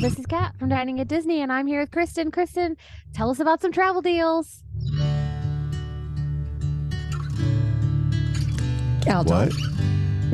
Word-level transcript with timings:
This 0.00 0.16
is 0.16 0.26
Kat 0.26 0.54
from 0.56 0.68
Dining 0.68 1.00
at 1.00 1.08
Disney, 1.08 1.40
and 1.42 1.52
I'm 1.52 1.66
here 1.66 1.80
with 1.80 1.90
Kristen. 1.90 2.30
Kristen, 2.30 2.76
tell 3.14 3.30
us 3.30 3.40
about 3.40 3.60
some 3.60 3.72
travel 3.72 4.00
deals. 4.00 4.62
What? 9.04 9.52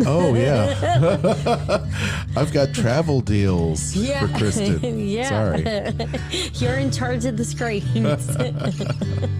Oh 0.06 0.34
yeah, 0.34 1.84
I've 2.36 2.52
got 2.52 2.72
travel 2.74 3.20
deals 3.20 3.94
Yeah. 3.94 4.26
for 4.26 4.38
Kristen. 4.38 4.98
yeah. 5.08 5.28
Sorry, 5.28 5.94
You're 6.54 6.74
in 6.78 6.90
charge 6.90 7.24
of 7.24 7.36
the 7.36 7.44
screens. 7.44 8.24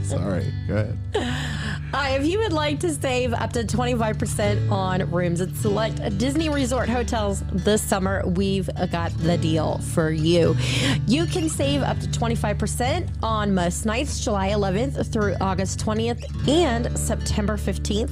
sorry. 0.09 0.52
Go 0.68 0.74
ahead. 0.76 0.98
Uh, 1.95 2.09
if 2.18 2.26
you 2.26 2.38
would 2.40 2.52
like 2.52 2.80
to 2.80 2.90
save 2.92 3.32
up 3.32 3.52
to 3.52 3.62
25% 3.62 4.70
on 4.70 5.09
rooms 5.12 5.40
at 5.40 5.54
select 5.56 6.18
Disney 6.18 6.48
Resort 6.48 6.88
hotels 6.88 7.42
this 7.52 7.80
summer, 7.82 8.23
we've 8.26 8.68
got 8.90 9.16
the 9.18 9.38
deal 9.38 9.79
for 9.79 10.10
you. 10.10 10.57
You 11.07 11.26
can 11.26 11.48
save 11.48 11.82
up 11.82 11.98
to 12.01 12.07
25% 12.09 13.09
on 13.23 13.54
most 13.54 13.86
nights, 13.86 14.24
July 14.24 14.48
11th 14.51 15.07
through 15.12 15.36
August 15.40 15.79
20th 15.84 16.48
and 16.48 16.96
September 16.98 17.57
15th 17.57 18.10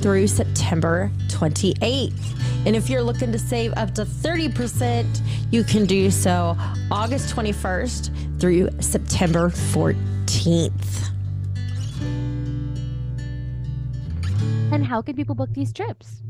through 0.00 0.26
September 0.26 1.10
28th. 1.28 2.66
And 2.66 2.76
if 2.76 2.90
you're 2.90 3.02
looking 3.02 3.32
to 3.32 3.38
save 3.38 3.72
up 3.76 3.94
to 3.94 4.04
30%, 4.04 5.22
you 5.50 5.64
can 5.64 5.86
do 5.86 6.10
so 6.10 6.56
August 6.90 7.34
21st 7.34 8.40
through 8.40 8.68
September 8.80 9.48
14th. 9.48 11.10
And 14.72 14.86
how 14.86 15.02
can 15.02 15.16
people 15.16 15.34
book 15.34 15.50
these 15.52 15.72
trips? 15.72 16.22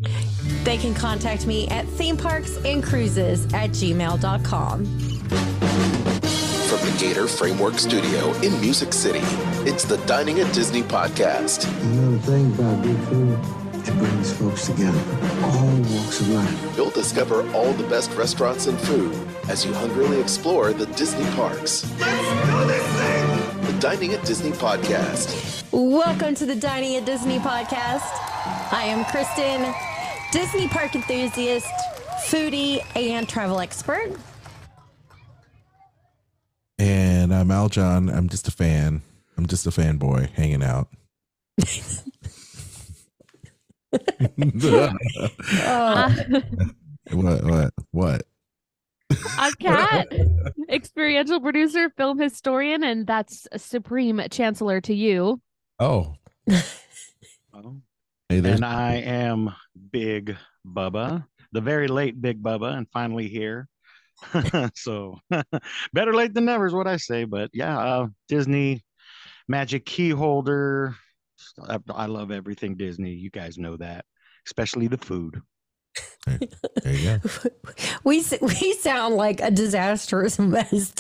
They 0.65 0.79
can 0.79 0.95
contact 0.95 1.47
me 1.47 1.69
at 1.69 1.87
theme 1.87 2.17
parks 2.17 2.57
and 2.65 2.83
cruises 2.83 3.45
at 3.53 3.71
gmail.com. 3.71 5.10
From 6.81 6.93
the 6.93 6.99
Gator 6.99 7.27
Framework 7.29 7.79
Studio 7.79 8.33
in 8.41 8.59
Music 8.59 8.95
City, 8.95 9.21
it's 9.69 9.85
the 9.85 9.99
Dining 10.07 10.41
at 10.41 10.51
Disney 10.55 10.83
podcast. 10.83 11.71
You 11.83 12.01
know 12.01 12.13
the 12.13 12.19
thing 12.21 12.55
about 12.55 12.83
good 12.83 12.99
food? 13.01 13.39
It 13.87 13.99
brings 13.99 14.33
folks 14.33 14.67
together, 14.67 14.99
all 15.43 15.77
walks 15.77 16.21
of 16.23 16.29
life. 16.31 16.77
You'll 16.79 16.89
discover 16.91 17.47
all 17.53 17.75
the 17.75 17.87
best 17.89 18.15
restaurants 18.15 18.67
and 18.67 18.79
food 18.81 19.15
as 19.51 19.63
you 19.67 19.75
hungrily 19.75 20.21
explore 20.21 20.73
the 20.73 20.87
Disney 20.87 21.27
parks. 21.33 21.83
The 21.83 23.77
Dining 23.79 24.15
at 24.15 24.25
Disney 24.25 24.53
podcast. 24.53 25.65
Welcome 25.73 26.35
to 26.37 26.47
the 26.47 26.57
Dining 26.57 26.97
at 26.97 27.05
Disney 27.05 27.41
podcast. 27.41 28.09
I 28.73 28.85
am 28.85 29.05
Kristen, 29.05 29.75
Disney 30.33 30.67
park 30.69 30.95
enthusiast, 30.95 31.69
foodie, 32.27 32.83
and 32.97 33.29
travel 33.29 33.61
expert. 33.61 34.17
And 37.31 37.39
I'm 37.39 37.57
Aljon. 37.57 38.13
I'm 38.13 38.29
just 38.29 38.49
a 38.49 38.51
fan. 38.51 39.03
I'm 39.39 39.47
just 39.47 39.65
a 39.65 39.71
fanboy 39.71 40.31
hanging 40.31 40.65
out. 40.65 40.89
Uh, 45.65 46.13
what? 47.13 47.45
What? 47.45 47.75
What? 47.93 48.23
I'm 49.39 49.53
Kat, 49.61 50.09
experiential 50.69 51.41
producer, 51.41 51.89
film 51.91 52.19
historian, 52.19 52.83
and 52.83 53.07
that's 53.07 53.47
Supreme 53.57 54.21
Chancellor 54.33 54.81
to 54.81 54.93
you. 54.93 55.41
Oh, 55.79 56.17
Oh, 57.55 57.77
hey, 58.29 58.39
And 58.39 58.65
I 58.65 58.95
am 58.95 59.55
Big 59.93 60.37
Bubba, 60.67 61.25
the 61.53 61.61
very 61.61 61.87
late 61.87 62.21
Big 62.21 62.43
Bubba, 62.43 62.77
and 62.77 62.89
finally 62.91 63.29
here. 63.29 63.69
so 64.75 65.19
better 65.93 66.15
late 66.15 66.35
than 66.35 66.45
never 66.45 66.67
is 66.67 66.73
what 66.75 66.87
I 66.87 66.97
say. 66.97 67.25
But 67.25 67.51
yeah, 67.53 67.79
uh, 67.79 68.07
Disney 68.29 68.83
magic 69.49 69.85
key 69.87 70.11
holder. 70.11 70.95
I, 71.69 71.79
I 71.91 72.07
love 72.07 72.31
everything 72.31 72.77
Disney. 72.77 73.13
You 73.13 73.31
guys 73.31 73.57
know 73.59 73.77
that, 73.79 74.05
especially 74.47 74.89
the 74.89 74.99
food. 74.99 75.41
there 76.27 76.39
you 76.93 77.19
go. 77.19 77.21
We 78.05 78.25
we 78.41 78.73
sound 78.75 79.15
like 79.17 79.41
a 79.41 79.51
disastrous 79.51 80.39
mess. 80.39 80.93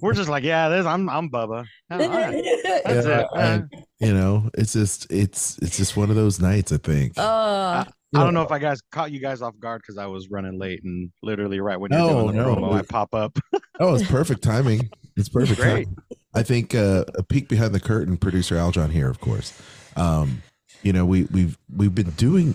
We're 0.00 0.12
just 0.14 0.28
like, 0.30 0.44
yeah, 0.44 0.68
this, 0.68 0.86
I'm 0.86 1.08
I'm 1.08 1.30
Bubba. 1.30 1.66
Oh, 1.90 2.02
all 2.02 2.08
right. 2.08 2.42
That's 2.84 3.06
Yeah, 3.06 3.20
it. 3.20 3.26
I- 3.34 3.62
you 3.98 4.14
know, 4.14 4.48
it's 4.54 4.72
just 4.72 5.10
it's 5.12 5.58
it's 5.58 5.76
just 5.76 5.94
one 5.96 6.08
of 6.08 6.16
those 6.16 6.40
nights. 6.40 6.72
I 6.72 6.78
think. 6.78 7.18
uh, 7.18 7.22
I 7.22 7.86
don't 8.12 8.34
know 8.34 8.42
if 8.42 8.50
I 8.50 8.58
guys 8.58 8.80
caught 8.90 9.12
you 9.12 9.20
guys 9.20 9.40
off 9.42 9.58
guard 9.60 9.82
because 9.82 9.96
I 9.98 10.06
was 10.06 10.30
running 10.30 10.58
late 10.58 10.82
and 10.84 11.10
literally 11.22 11.60
right 11.60 11.78
when 11.78 11.90
you're 11.92 12.00
No, 12.00 12.22
doing 12.24 12.36
the 12.36 12.42
no. 12.42 12.54
promo, 12.56 12.72
I 12.74 12.82
pop 12.82 13.14
up. 13.14 13.38
Oh, 13.82 13.94
it's 13.94 14.06
perfect 14.10 14.42
timing. 14.42 14.90
It's 15.16 15.30
perfect. 15.30 15.58
Great. 15.58 15.86
timing. 15.86 15.96
I 16.34 16.42
think 16.42 16.74
uh, 16.74 17.04
a 17.14 17.22
peek 17.22 17.48
behind 17.48 17.74
the 17.74 17.80
curtain. 17.80 18.18
Producer 18.18 18.56
Aljon 18.56 18.90
here, 18.90 19.08
of 19.08 19.20
course. 19.20 19.58
Um, 19.96 20.42
you 20.82 20.92
know, 20.92 21.06
we 21.06 21.24
we've 21.32 21.56
we've 21.74 21.94
been 21.94 22.10
doing 22.10 22.54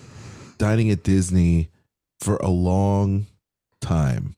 dining 0.58 0.88
at 0.92 1.02
Disney 1.02 1.70
for 2.20 2.36
a 2.36 2.48
long 2.48 3.26
time, 3.80 4.36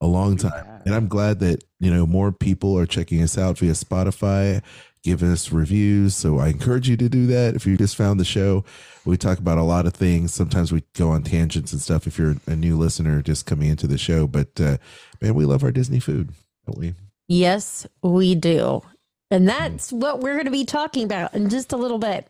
a 0.00 0.06
long 0.06 0.38
time, 0.38 0.64
and 0.86 0.94
I'm 0.94 1.08
glad 1.08 1.40
that 1.40 1.62
you 1.78 1.90
know 1.92 2.06
more 2.06 2.32
people 2.32 2.78
are 2.78 2.86
checking 2.86 3.22
us 3.22 3.36
out 3.36 3.58
via 3.58 3.72
Spotify, 3.72 4.62
giving 5.04 5.30
us 5.30 5.52
reviews. 5.52 6.16
So 6.16 6.38
I 6.38 6.48
encourage 6.48 6.88
you 6.88 6.96
to 6.96 7.08
do 7.08 7.26
that. 7.26 7.54
If 7.54 7.66
you 7.66 7.76
just 7.76 7.94
found 7.94 8.18
the 8.18 8.24
show, 8.24 8.64
we 9.04 9.16
talk 9.18 9.38
about 9.38 9.58
a 9.58 9.62
lot 9.62 9.86
of 9.86 9.92
things. 9.92 10.32
Sometimes 10.32 10.72
we 10.72 10.82
go 10.94 11.10
on 11.10 11.22
tangents 11.22 11.72
and 11.72 11.80
stuff. 11.80 12.06
If 12.06 12.18
you're 12.18 12.36
a 12.46 12.56
new 12.56 12.78
listener 12.78 13.20
just 13.22 13.44
coming 13.44 13.68
into 13.68 13.86
the 13.86 13.98
show, 13.98 14.26
but 14.26 14.58
uh, 14.58 14.78
man, 15.20 15.34
we 15.34 15.44
love 15.44 15.62
our 15.62 15.70
Disney 15.70 16.00
food, 16.00 16.30
don't 16.66 16.78
we? 16.78 16.94
Yes, 17.28 17.86
we 18.02 18.34
do. 18.34 18.82
And 19.30 19.48
that's 19.48 19.92
what 19.92 20.20
we're 20.20 20.34
going 20.34 20.44
to 20.44 20.50
be 20.50 20.64
talking 20.64 21.04
about 21.04 21.34
in 21.34 21.48
just 21.48 21.72
a 21.72 21.76
little 21.76 21.98
bit. 21.98 22.28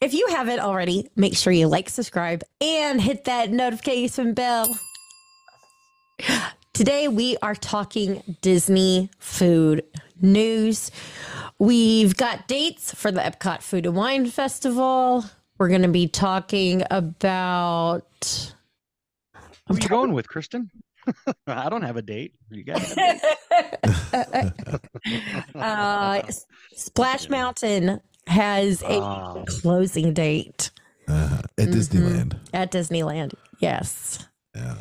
If 0.00 0.14
you 0.14 0.26
haven't 0.30 0.60
already, 0.60 1.10
make 1.16 1.36
sure 1.36 1.52
you 1.52 1.66
like, 1.66 1.88
subscribe, 1.88 2.42
and 2.60 3.00
hit 3.00 3.24
that 3.24 3.50
notification 3.50 4.34
bell. 4.34 4.78
Today, 6.72 7.08
we 7.08 7.36
are 7.42 7.54
talking 7.54 8.22
Disney 8.42 9.10
food 9.18 9.82
news. 10.22 10.90
We've 11.58 12.16
got 12.16 12.48
dates 12.48 12.94
for 12.94 13.10
the 13.12 13.20
Epcot 13.20 13.62
Food 13.62 13.86
and 13.86 13.94
Wine 13.96 14.26
Festival. 14.26 15.24
We're 15.58 15.68
going 15.68 15.82
to 15.82 15.88
be 15.88 16.08
talking 16.08 16.82
about. 16.90 18.52
Who 19.68 19.74
are 19.74 19.78
you 19.80 19.88
going 19.88 20.12
with, 20.12 20.26
Kristen? 20.28 20.70
I 21.46 21.68
don't 21.68 21.82
have 21.82 21.96
a 21.96 22.02
date. 22.02 22.34
You 22.50 22.62
guys 22.64 22.94
uh, 25.54 26.22
Splash 26.74 27.28
Mountain 27.28 28.00
has 28.26 28.82
a 28.82 29.00
Ah. 29.00 29.42
closing 29.46 30.12
date 30.12 30.70
Uh, 31.08 31.42
at 31.58 31.68
Mhm. 31.68 31.72
Disneyland. 31.74 32.36
at 32.52 32.70
Disneyland. 32.72 33.34
Yes. 33.60 34.26
Yeah. 34.54 34.76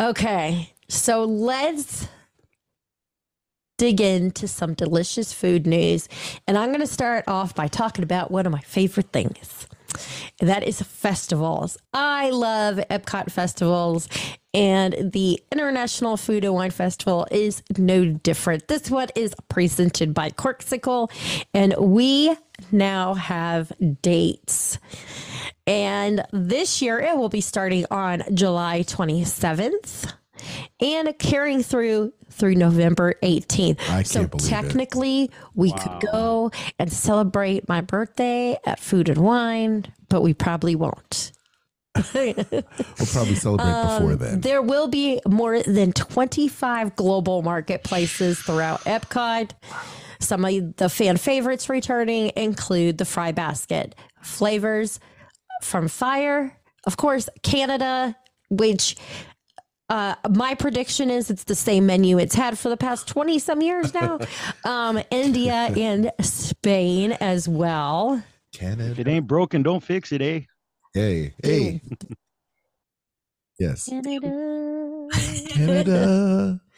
Okay. 0.00 0.72
So 0.88 1.24
let's 1.24 2.08
dig 3.82 4.00
into 4.00 4.46
some 4.46 4.74
delicious 4.74 5.32
food 5.32 5.66
news. 5.66 6.08
And 6.46 6.56
I'm 6.56 6.68
going 6.68 6.82
to 6.82 6.86
start 6.86 7.24
off 7.26 7.52
by 7.52 7.66
talking 7.66 8.04
about 8.04 8.30
one 8.30 8.46
of 8.46 8.52
my 8.52 8.60
favorite 8.60 9.10
things. 9.12 9.66
And 10.38 10.48
that 10.48 10.62
is 10.62 10.80
festivals. 10.80 11.76
I 11.92 12.30
love 12.30 12.76
Epcot 12.76 13.32
festivals, 13.32 14.08
and 14.54 15.12
the 15.12 15.42
International 15.50 16.16
Food 16.16 16.44
and 16.44 16.54
Wine 16.54 16.70
Festival 16.70 17.26
is 17.32 17.64
no 17.76 18.06
different. 18.06 18.68
This 18.68 18.88
one 18.88 19.08
is 19.16 19.34
presented 19.48 20.14
by 20.14 20.30
Corksicle, 20.30 21.10
and 21.52 21.74
we 21.76 22.36
now 22.70 23.14
have 23.14 23.72
dates. 24.00 24.78
And 25.66 26.24
this 26.32 26.80
year 26.80 27.00
it 27.00 27.16
will 27.16 27.28
be 27.28 27.40
starting 27.40 27.84
on 27.90 28.22
July 28.32 28.84
27th 28.84 30.12
and 30.80 31.12
carrying 31.18 31.62
through 31.62 32.12
through 32.30 32.54
November 32.54 33.14
18th. 33.22 33.78
I 33.90 34.02
so 34.04 34.20
can't 34.20 34.30
believe 34.30 34.46
it. 34.46 34.48
technically, 34.50 35.30
we 35.54 35.70
Wow. 35.70 35.76
could 35.76 36.10
go 36.10 36.50
and 36.78 36.90
celebrate 36.92 37.68
my 37.68 37.80
birthday 37.82 38.56
at 38.64 38.80
Food 38.80 39.08
and 39.10 39.18
Wine, 39.18 39.84
but 40.08 40.22
we 40.22 40.32
probably 40.34 40.74
won't. 40.74 41.32
We'll 42.14 42.34
probably 43.12 43.34
celebrate 43.34 43.66
before 43.82 44.12
Um, 44.12 44.18
then. 44.18 44.40
There 44.40 44.62
will 44.62 44.88
be 44.88 45.20
more 45.28 45.62
than 45.62 45.92
25 45.92 46.96
global 46.96 47.42
marketplaces 47.42 48.38
throughout 48.38 48.80
Epcot. 48.84 49.50
Some 50.20 50.44
of 50.46 50.76
the 50.76 50.88
fan 50.88 51.16
favorites 51.18 51.68
returning 51.68 52.32
include 52.36 52.96
the 52.98 53.04
Fry 53.04 53.32
Basket 53.32 53.94
flavors 54.22 55.00
from 55.62 55.88
Fire, 55.88 56.56
of 56.86 56.96
course, 56.96 57.28
Canada, 57.42 58.16
which 58.48 58.96
uh, 59.88 60.14
my 60.30 60.54
prediction 60.54 61.10
is 61.10 61.30
it's 61.30 61.44
the 61.44 61.54
same 61.54 61.86
menu 61.86 62.18
it's 62.18 62.34
had 62.34 62.58
for 62.58 62.68
the 62.68 62.76
past 62.76 63.08
20 63.08 63.38
some 63.38 63.60
years 63.60 63.92
now. 63.94 64.18
um, 64.64 65.00
India 65.10 65.70
and 65.76 66.10
Spain 66.20 67.12
as 67.12 67.48
well. 67.48 68.22
Canada. 68.52 68.90
If 68.90 68.96
Canada. 68.96 69.00
it 69.00 69.14
ain't 69.14 69.26
broken, 69.26 69.62
don't 69.62 69.82
fix 69.82 70.12
it, 70.12 70.22
eh? 70.22 70.40
Hey, 70.94 71.34
hey. 71.42 71.80
yes. 73.58 73.88
Canada. 73.88 75.08
Canada. 75.48 76.60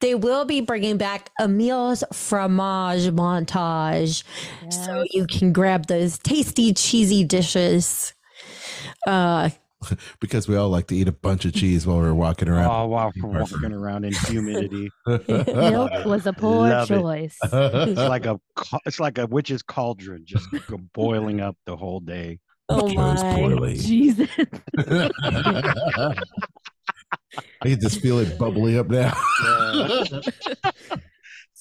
They 0.00 0.14
will 0.14 0.44
be 0.44 0.60
bringing 0.60 0.96
back 0.96 1.30
Emile's 1.40 2.04
fromage 2.12 3.08
montage, 3.08 4.22
so 4.70 5.04
you 5.10 5.26
can 5.26 5.52
grab 5.52 5.86
those 5.88 6.18
tasty 6.18 6.72
cheesy 6.72 7.24
dishes. 7.24 8.14
Uh, 9.06 9.50
Because 10.20 10.46
we 10.46 10.56
all 10.56 10.68
like 10.68 10.86
to 10.88 10.94
eat 10.96 11.08
a 11.08 11.12
bunch 11.12 11.44
of 11.46 11.54
cheese 11.54 11.86
while 11.86 11.96
we're 11.98 12.12
walking 12.14 12.48
around. 12.48 12.66
Oh 12.70 12.86
wow, 12.86 13.10
for 13.18 13.28
walking 13.28 13.72
around 13.72 14.04
in 14.04 14.12
humidity. 14.12 14.90
Milk 15.06 16.04
was 16.04 16.26
a 16.26 16.32
poor 16.32 16.68
Love 16.68 16.90
it. 16.90 17.00
choice. 17.00 17.38
It's 17.52 17.98
like 17.98 18.26
a 18.26 18.38
it's 18.84 19.00
like 19.00 19.18
a 19.18 19.26
witch's 19.26 19.62
cauldron, 19.62 20.24
just 20.26 20.46
boiling 20.92 21.40
up 21.40 21.56
the 21.66 21.76
whole 21.76 22.00
day. 22.00 22.38
oh 22.68 22.82
Goes 22.94 23.22
my! 23.22 23.34
poorly. 23.34 23.76
Jesus. 23.78 24.28
I 27.62 27.68
can 27.68 27.80
just 27.80 28.00
feel 28.00 28.18
it 28.18 28.38
bubbling 28.38 28.78
up 28.78 28.88
now. 28.88 29.12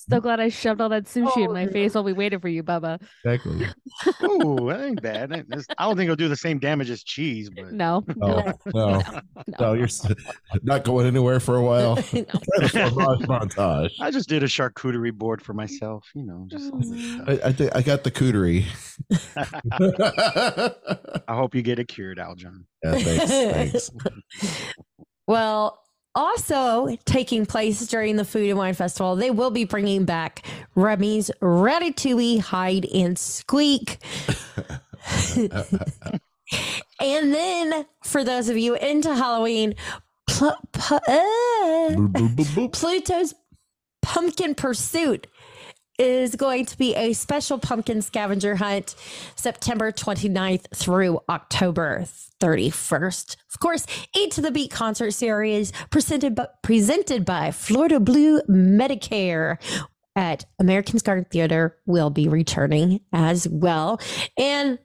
So 0.09 0.19
glad 0.19 0.39
I 0.39 0.49
shoved 0.49 0.81
all 0.81 0.89
that 0.89 1.05
sushi 1.05 1.45
in 1.45 1.53
my 1.53 1.65
oh. 1.65 1.71
face 1.71 1.93
while 1.93 2.03
we 2.03 2.13
waited 2.13 2.41
for 2.41 2.47
you, 2.47 2.63
Bubba. 2.63 3.01
exactly. 3.23 3.67
Oh, 4.21 4.69
that 4.69 4.81
ain't 4.81 5.01
bad. 5.01 5.31
I 5.77 5.85
don't 5.85 5.95
think 5.95 6.05
it'll 6.05 6.15
do 6.15 6.27
the 6.27 6.35
same 6.35 6.59
damage 6.59 6.89
as 6.89 7.03
cheese, 7.03 7.49
but 7.49 7.71
No. 7.71 8.03
Oh, 8.21 8.51
no, 8.73 9.01
no, 9.59 9.73
you're 9.73 9.87
not 10.63 10.83
going 10.83 11.07
anywhere 11.07 11.39
for 11.39 11.55
a 11.55 11.63
while. 11.63 11.95
Try 11.95 12.23
the 12.23 12.91
fromage 12.93 13.27
montage. 13.27 13.91
I 13.99 14.11
just 14.11 14.27
did 14.27 14.43
a 14.43 14.47
charcuterie 14.47 15.13
board 15.13 15.41
for 15.41 15.53
myself. 15.53 16.09
You 16.13 16.23
know, 16.23 16.45
just 16.47 16.71
I, 17.27 17.47
I, 17.47 17.51
think 17.53 17.75
I 17.75 17.81
got 17.81 18.03
the 18.03 18.11
cootery. 18.11 18.65
I 21.27 21.35
hope 21.35 21.55
you 21.55 21.61
get 21.61 21.79
it 21.79 21.87
cured, 21.87 22.17
Aljon. 22.17 22.65
thanks. 22.83 23.31
Thanks. 23.31 23.91
Well, 25.27 25.81
also 26.15 26.95
taking 27.05 27.45
place 27.45 27.85
during 27.87 28.15
the 28.15 28.25
Food 28.25 28.49
and 28.49 28.57
Wine 28.57 28.73
Festival, 28.73 29.15
they 29.15 29.31
will 29.31 29.51
be 29.51 29.65
bringing 29.65 30.05
back 30.05 30.45
Remy's 30.75 31.31
Ratatouille 31.41 32.39
Hide 32.39 32.85
and 32.85 33.17
Squeak. 33.17 33.97
and 36.99 37.33
then, 37.33 37.85
for 38.03 38.23
those 38.23 38.49
of 38.49 38.57
you 38.57 38.75
into 38.75 39.13
Halloween, 39.13 39.75
pl- 40.27 40.57
pu- 40.71 40.95
uh. 40.95 42.69
Pluto's 42.71 43.33
Pumpkin 44.01 44.55
Pursuit 44.55 45.27
is 45.99 46.35
going 46.35 46.65
to 46.65 46.77
be 46.77 46.95
a 46.95 47.13
special 47.13 47.59
pumpkin 47.59 48.01
scavenger 48.01 48.55
hunt 48.55 48.95
September 49.35 49.91
29th 49.91 50.65
through 50.73 51.19
October 51.29 52.05
31st. 52.41 53.35
Of 53.53 53.59
course, 53.59 53.85
Eat 54.15 54.31
to 54.31 54.41
the 54.41 54.51
Beat 54.51 54.71
concert 54.71 55.11
series 55.11 55.73
presented 55.91 56.35
by, 56.35 56.47
presented 56.63 57.25
by 57.25 57.51
Florida 57.51 57.99
Blue 57.99 58.41
Medicare 58.43 59.57
at 60.15 60.45
American 60.57 60.99
Garden 61.03 61.25
Theater 61.29 61.77
will 61.85 62.09
be 62.09 62.27
returning 62.27 63.01
as 63.13 63.47
well. 63.47 63.99
And 64.37 64.79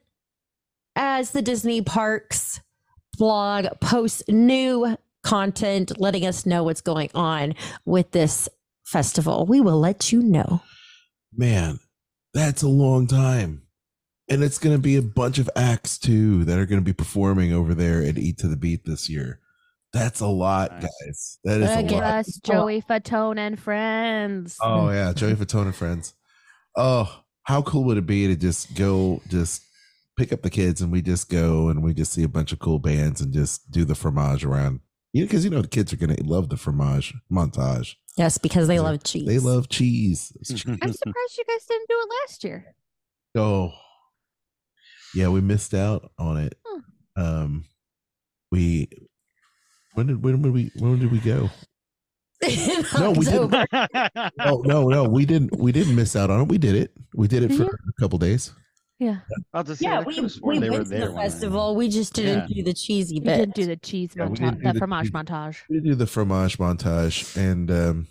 as 0.95 1.31
the 1.31 1.41
Disney 1.41 1.81
Parks 1.81 2.59
blog 3.17 3.67
posts 3.79 4.23
new 4.27 4.97
content 5.23 5.99
letting 5.99 6.25
us 6.25 6.45
know 6.45 6.63
what's 6.63 6.81
going 6.81 7.09
on 7.15 7.55
with 7.85 8.11
this 8.11 8.47
festival, 8.83 9.45
we 9.45 9.61
will 9.61 9.79
let 9.79 10.11
you 10.11 10.21
know. 10.21 10.61
Man, 11.37 11.79
that's 12.33 12.61
a 12.61 12.67
long 12.67 13.07
time. 13.07 13.63
And 14.27 14.43
it's 14.43 14.57
going 14.57 14.75
to 14.75 14.81
be 14.81 14.95
a 14.95 15.01
bunch 15.01 15.37
of 15.37 15.49
acts 15.55 15.97
too 15.97 16.43
that 16.45 16.57
are 16.57 16.65
going 16.65 16.81
to 16.81 16.85
be 16.85 16.93
performing 16.93 17.53
over 17.53 17.75
there 17.75 18.01
at 18.01 18.17
Eat 18.17 18.39
to 18.39 18.47
the 18.47 18.57
Beat 18.57 18.85
this 18.85 19.09
year. 19.09 19.39
That's 19.93 20.19
a 20.19 20.27
lot, 20.27 20.71
Nice. 20.71 20.81
guys. 20.81 21.39
That 21.43 21.61
is 21.61 21.69
a 21.69 21.81
Look 21.81 21.91
at 21.91 22.03
lot. 22.03 22.03
us, 22.03 22.41
oh. 22.43 22.51
Joey 22.51 22.81
Fatone 22.81 23.37
and 23.37 23.59
friends. 23.59 24.57
Oh 24.61 24.87
hmm. 24.87 24.93
yeah, 24.93 25.13
Joey 25.13 25.35
Fatone 25.35 25.67
and 25.67 25.75
friends. 25.75 26.13
Oh, 26.75 27.23
how 27.43 27.61
cool 27.61 27.83
would 27.85 27.97
it 27.97 28.05
be 28.05 28.27
to 28.27 28.35
just 28.35 28.75
go, 28.75 29.21
just 29.29 29.61
pick 30.17 30.33
up 30.33 30.41
the 30.41 30.49
kids 30.49 30.81
and 30.81 30.91
we 30.91 31.01
just 31.01 31.29
go 31.29 31.69
and 31.69 31.83
we 31.83 31.93
just 31.93 32.11
see 32.11 32.23
a 32.23 32.27
bunch 32.27 32.51
of 32.51 32.59
cool 32.59 32.79
bands 32.79 33.21
and 33.21 33.33
just 33.33 33.71
do 33.71 33.85
the 33.85 33.95
fromage 33.95 34.43
around. 34.43 34.79
You 35.15 35.21
know, 35.21 35.27
because 35.27 35.45
you 35.45 35.49
know 35.49 35.61
the 35.61 35.69
kids 35.69 35.93
are 35.93 35.95
gonna 35.95 36.17
love 36.23 36.49
the 36.49 36.57
fromage 36.57 37.13
montage. 37.31 37.95
Yes, 38.17 38.37
because 38.37 38.67
they 38.67 38.81
love 38.81 39.01
cheese. 39.05 39.25
They 39.25 39.39
love 39.39 39.69
cheese. 39.69 40.33
Cheese. 40.45 40.65
I'm 40.67 40.91
surprised 40.91 41.37
you 41.37 41.43
guys 41.47 41.65
didn't 41.65 41.87
do 41.87 41.95
it 41.97 42.09
last 42.21 42.43
year. 42.43 42.75
Oh, 43.35 43.71
yeah, 45.13 45.29
we 45.29 45.39
missed 45.39 45.73
out 45.73 46.11
on 46.19 46.35
it. 46.35 46.57
Huh. 46.65 46.81
Um, 47.15 47.65
we 48.51 48.89
when 49.93 50.07
did 50.07 50.21
when 50.21 50.41
did 50.41 50.51
we 50.53 50.69
when 50.79 50.99
did 50.99 51.09
we 51.13 51.19
go? 51.19 51.49
No, 52.99 53.11
we 53.11 53.23
didn't. 53.25 53.53
Oh 54.41 54.61
no, 54.65 54.89
no, 54.89 55.05
we 55.05 55.25
didn't. 55.25 55.57
We 55.57 55.71
didn't 55.71 55.95
miss 55.95 56.17
out 56.17 56.29
on 56.29 56.41
it. 56.41 56.47
We 56.49 56.57
did 56.57 56.75
it. 56.75 56.91
We 57.15 57.29
did 57.29 57.43
it 57.43 57.53
for 57.55 57.63
Yeah. 57.63 57.69
a 57.69 58.01
couple 58.01 58.19
days. 58.19 58.51
Yeah. 58.99 59.19
I'll 59.53 59.63
just 59.63 59.81
say, 59.81 59.87
Yeah, 59.87 60.01
we, 60.01 60.15
could've 60.15 60.39
we 60.41 60.59
they 60.59 60.69
were 60.69 60.77
went 60.77 60.85
to 60.85 60.89
there 60.91 61.05
the 61.07 61.11
when 61.13 61.19
I- 61.19 61.23
festival. 61.29 61.75
We 61.75 61.89
just 61.89 62.13
didn't 62.13 62.47
do 62.47 62.63
the 62.63 62.73
cheesy 62.73 63.15
You 63.15 63.21
bit. 63.21 63.37
didn't 63.37 63.55
do 63.55 63.65
the 63.65 63.75
cheese 63.75 64.11
Yeah, 64.15 64.25
we 64.27 64.35
montage, 64.37 64.39
didn't 64.39 64.57
do 64.59 64.63
the 64.67 64.73
the 64.73 64.79
fromage 64.79 65.03
cheese. 65.05 65.11
montage. 65.11 65.57
We 65.69 65.79
did 65.81 65.97
the 65.97 66.07
fromage 66.07 66.57
montage, 66.57 67.35
and 67.37 67.69
um, 67.71 68.07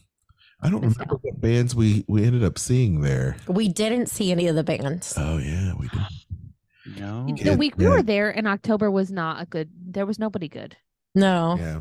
I 0.60 0.68
don't 0.70 0.82
Missed 0.82 0.96
remember 0.98 1.14
out. 1.14 1.20
what 1.24 1.40
bands 1.40 1.74
we 1.74 2.04
we 2.06 2.24
ended 2.24 2.44
up 2.44 2.58
seeing 2.58 3.00
there. 3.00 3.36
we 3.48 3.68
didn't 3.68 4.08
see 4.08 4.30
any 4.30 4.46
of 4.46 4.56
the 4.56 4.64
bands. 4.64 5.14
Oh 5.16 5.38
yeah, 5.38 5.72
we 5.78 5.88
did. 5.88 7.00
No. 7.00 7.26
The 7.28 7.42
Yeah, 7.44 7.56
week 7.56 7.78
we 7.78 7.84
yeah. 7.84 7.90
were 7.90 8.02
there 8.02 8.30
in 8.30 8.46
October 8.46 8.90
was 8.90 9.10
not 9.10 9.40
a 9.42 9.46
good. 9.46 9.70
There 9.86 10.04
was 10.04 10.18
nobody 10.18 10.48
good. 10.48 10.76
No. 11.14 11.56
Yeah. 11.58 11.80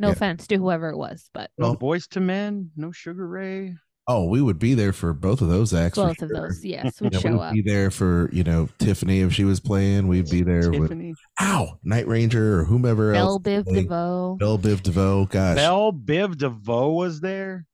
No 0.00 0.08
Yeah. 0.08 0.12
offense 0.14 0.46
to 0.46 0.56
whoever 0.56 0.88
it 0.88 0.96
was, 0.96 1.28
but 1.34 1.50
No 1.58 1.66
Well- 1.72 1.76
Boyz 1.76 2.08
II 2.16 2.22
Men, 2.22 2.70
no 2.76 2.92
Sugar 2.92 3.28
Ray. 3.28 3.76
Oh, 4.08 4.24
we 4.28 4.42
would 4.42 4.58
be 4.58 4.74
there 4.74 4.92
for 4.92 5.12
both 5.12 5.40
of 5.40 5.48
those 5.48 5.72
acts. 5.72 5.96
for 5.96 6.08
both 6.08 6.22
of 6.22 6.28
those, 6.30 6.64
yes, 6.64 7.00
would 7.00 7.12
Yeah, 7.12 7.18
we 7.18 7.22
show 7.22 7.32
would 7.32 7.40
up. 7.40 7.54
be 7.54 7.62
there 7.62 7.90
for 7.90 8.28
you 8.32 8.42
know 8.42 8.68
Tiffany 8.78 9.20
if 9.20 9.32
she 9.32 9.44
was 9.44 9.60
playing. 9.60 10.08
We'd 10.08 10.28
be 10.28 10.42
there 10.42 10.70
with 10.70 10.82
Tiffany. 10.82 11.14
Ow 11.40 11.78
Night 11.84 12.08
Ranger 12.08 12.58
or 12.60 12.64
whomever 12.64 13.12
Bell 13.12 13.28
else. 13.34 13.42
Biv 13.42 13.64
playing. 13.64 13.84
DeVoe. 13.84 14.36
Bell 14.40 14.58
Biv 14.58 14.82
DeVoe. 14.82 15.26
Gosh, 15.26 15.56
Bell 15.56 15.92
Biv 15.92 16.36
DeVoe 16.36 16.92
was 16.94 17.20
there. 17.20 17.64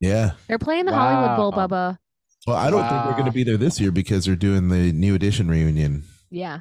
yeah. 0.00 0.32
They're 0.48 0.58
playing 0.58 0.86
the 0.86 0.94
Hollywood 0.94 1.36
Bowl, 1.36 1.52
Bubba. 1.52 1.98
Well, 2.46 2.56
I 2.56 2.70
don't 2.70 2.88
think 2.88 3.04
they're 3.04 3.12
going 3.12 3.24
to 3.26 3.30
be 3.32 3.44
there 3.44 3.56
this 3.56 3.78
year 3.80 3.90
because 3.92 4.24
they're 4.24 4.34
doing 4.36 4.68
the 4.68 4.90
new 4.92 5.14
edition 5.14 5.48
reunion, 5.48 6.04
Yeah. 6.30 6.60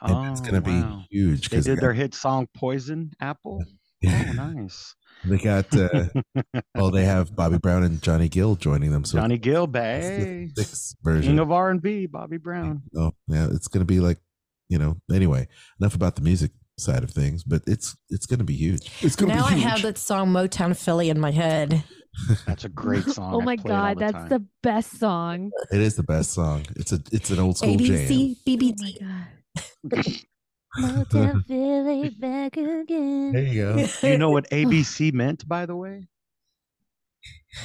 and 0.00 0.30
it's 0.30 0.40
going 0.40 0.62
to 0.62 0.70
Oh, 0.70 0.72
wow. 0.72 1.04
be 1.10 1.16
huge. 1.16 1.48
They 1.48 1.56
Because 1.56 1.64
did 1.66 1.80
their 1.80 1.92
hit 1.92 2.14
song 2.14 2.46
"Poison 2.54 3.12
Apple." 3.20 3.64
Yeah, 4.02 4.26
Oh, 4.30 4.32
nice. 4.52 4.94
they 5.24 5.38
got. 5.38 5.74
Uh, 5.76 6.06
well, 6.74 6.90
they 6.90 7.04
have 7.04 7.34
Bobby 7.36 7.58
Brown 7.58 7.82
and 7.84 8.02
Johnny 8.02 8.28
Gill 8.28 8.56
joining 8.56 8.90
them. 8.92 9.04
So 9.04 9.18
Johnny 9.18 9.38
Gill, 9.38 9.64
it's 9.64 9.72
Bay, 9.72 10.48
version. 11.02 11.30
King 11.32 11.38
of 11.38 11.50
R 11.52 11.70
and 11.70 11.80
B, 11.80 12.06
Bobby 12.06 12.38
Brown. 12.38 12.82
Oh, 12.96 13.12
yeah, 13.28 13.46
it's 13.52 13.68
going 13.68 13.80
to 13.80 13.86
be 13.86 14.00
like, 14.00 14.18
you 14.68 14.78
know. 14.78 14.96
Anyway, 15.12 15.48
enough 15.80 15.94
about 15.94 16.16
the 16.16 16.22
music 16.22 16.50
side 16.78 17.04
of 17.04 17.10
things, 17.10 17.44
but 17.44 17.62
it's 17.66 17.96
it's 18.10 18.26
going 18.26 18.38
to 18.40 18.44
be 18.44 18.54
huge. 18.54 18.90
It's 19.02 19.14
going 19.16 19.30
to 19.30 19.36
Now 19.36 19.46
be 19.48 19.54
I 19.54 19.56
huge. 19.58 19.68
have 19.70 19.82
that 19.82 19.98
song 19.98 20.28
Motown 20.30 20.76
Philly 20.76 21.10
in 21.10 21.20
my 21.20 21.30
head. 21.30 21.84
That's 22.46 22.64
a 22.64 22.68
great 22.68 23.04
song. 23.04 23.34
Oh 23.34 23.40
my 23.40 23.56
play 23.56 23.72
it 23.72 23.74
all 23.74 23.94
God, 23.94 23.96
the 23.96 24.00
that's 24.00 24.12
time. 24.12 24.28
the 24.28 24.46
best 24.62 24.98
song. 24.98 25.50
It 25.70 25.80
is 25.80 25.96
the 25.96 26.02
best 26.02 26.32
song. 26.32 26.66
It's 26.76 26.92
a 26.92 27.00
it's 27.10 27.30
an 27.30 27.38
old 27.38 27.56
school 27.56 27.74
ABC, 27.74 28.36
jam. 28.36 29.16
Oh 29.86 29.88
BBT. 29.88 30.24
My 30.76 30.88
Motown 30.88 31.44
Philly 31.46 32.08
back 32.10 32.56
again. 32.56 33.32
There 33.32 33.42
you 33.42 33.62
go. 33.76 33.86
Do 34.00 34.08
you 34.08 34.18
know 34.18 34.30
what 34.30 34.48
ABC 34.50 35.12
meant, 35.14 35.46
by 35.46 35.66
the 35.66 35.76
way? 35.76 36.06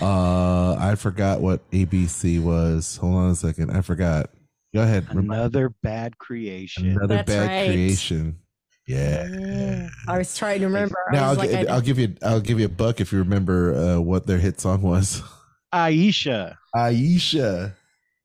Uh, 0.02 0.76
I 0.76 0.96
forgot 0.96 1.42
what 1.42 1.70
ABC 1.72 2.42
was. 2.44 2.98
Hold 2.98 3.16
on 3.16 3.30
a 3.32 3.36
second. 3.36 3.72
I 3.72 3.82
forgot. 3.82 4.30
Go 4.76 4.82
ahead. 4.84 5.08
Remind- 5.10 5.40
Another 5.40 5.70
bad 5.82 6.18
creation. 6.18 6.90
Another 6.90 7.16
That's 7.16 7.28
bad 7.28 7.48
right. 7.48 7.68
creation. 7.70 8.40
Yeah. 8.86 9.88
I 10.08 10.18
was 10.18 10.36
trying 10.38 10.60
to 10.60 10.66
remember. 10.68 10.96
I 11.10 11.14
Now 11.16 11.30
I'll, 11.30 11.36
like, 11.36 11.50
gi- 11.50 11.68
I- 11.68 11.74
I'll 11.74 11.82
give 11.82 11.98
you 12.00 12.16
I'll 12.22 12.40
give 12.42 12.60
you 12.60 12.66
a 12.66 12.70
buck 12.70 13.00
if 13.02 13.12
you 13.12 13.20
remember 13.20 13.74
uh, 13.74 14.00
what 14.00 14.28
their 14.28 14.38
hit 14.38 14.60
song 14.60 14.82
was. 14.82 15.22
Iesha. 15.74 16.56
Iesha. 16.76 17.74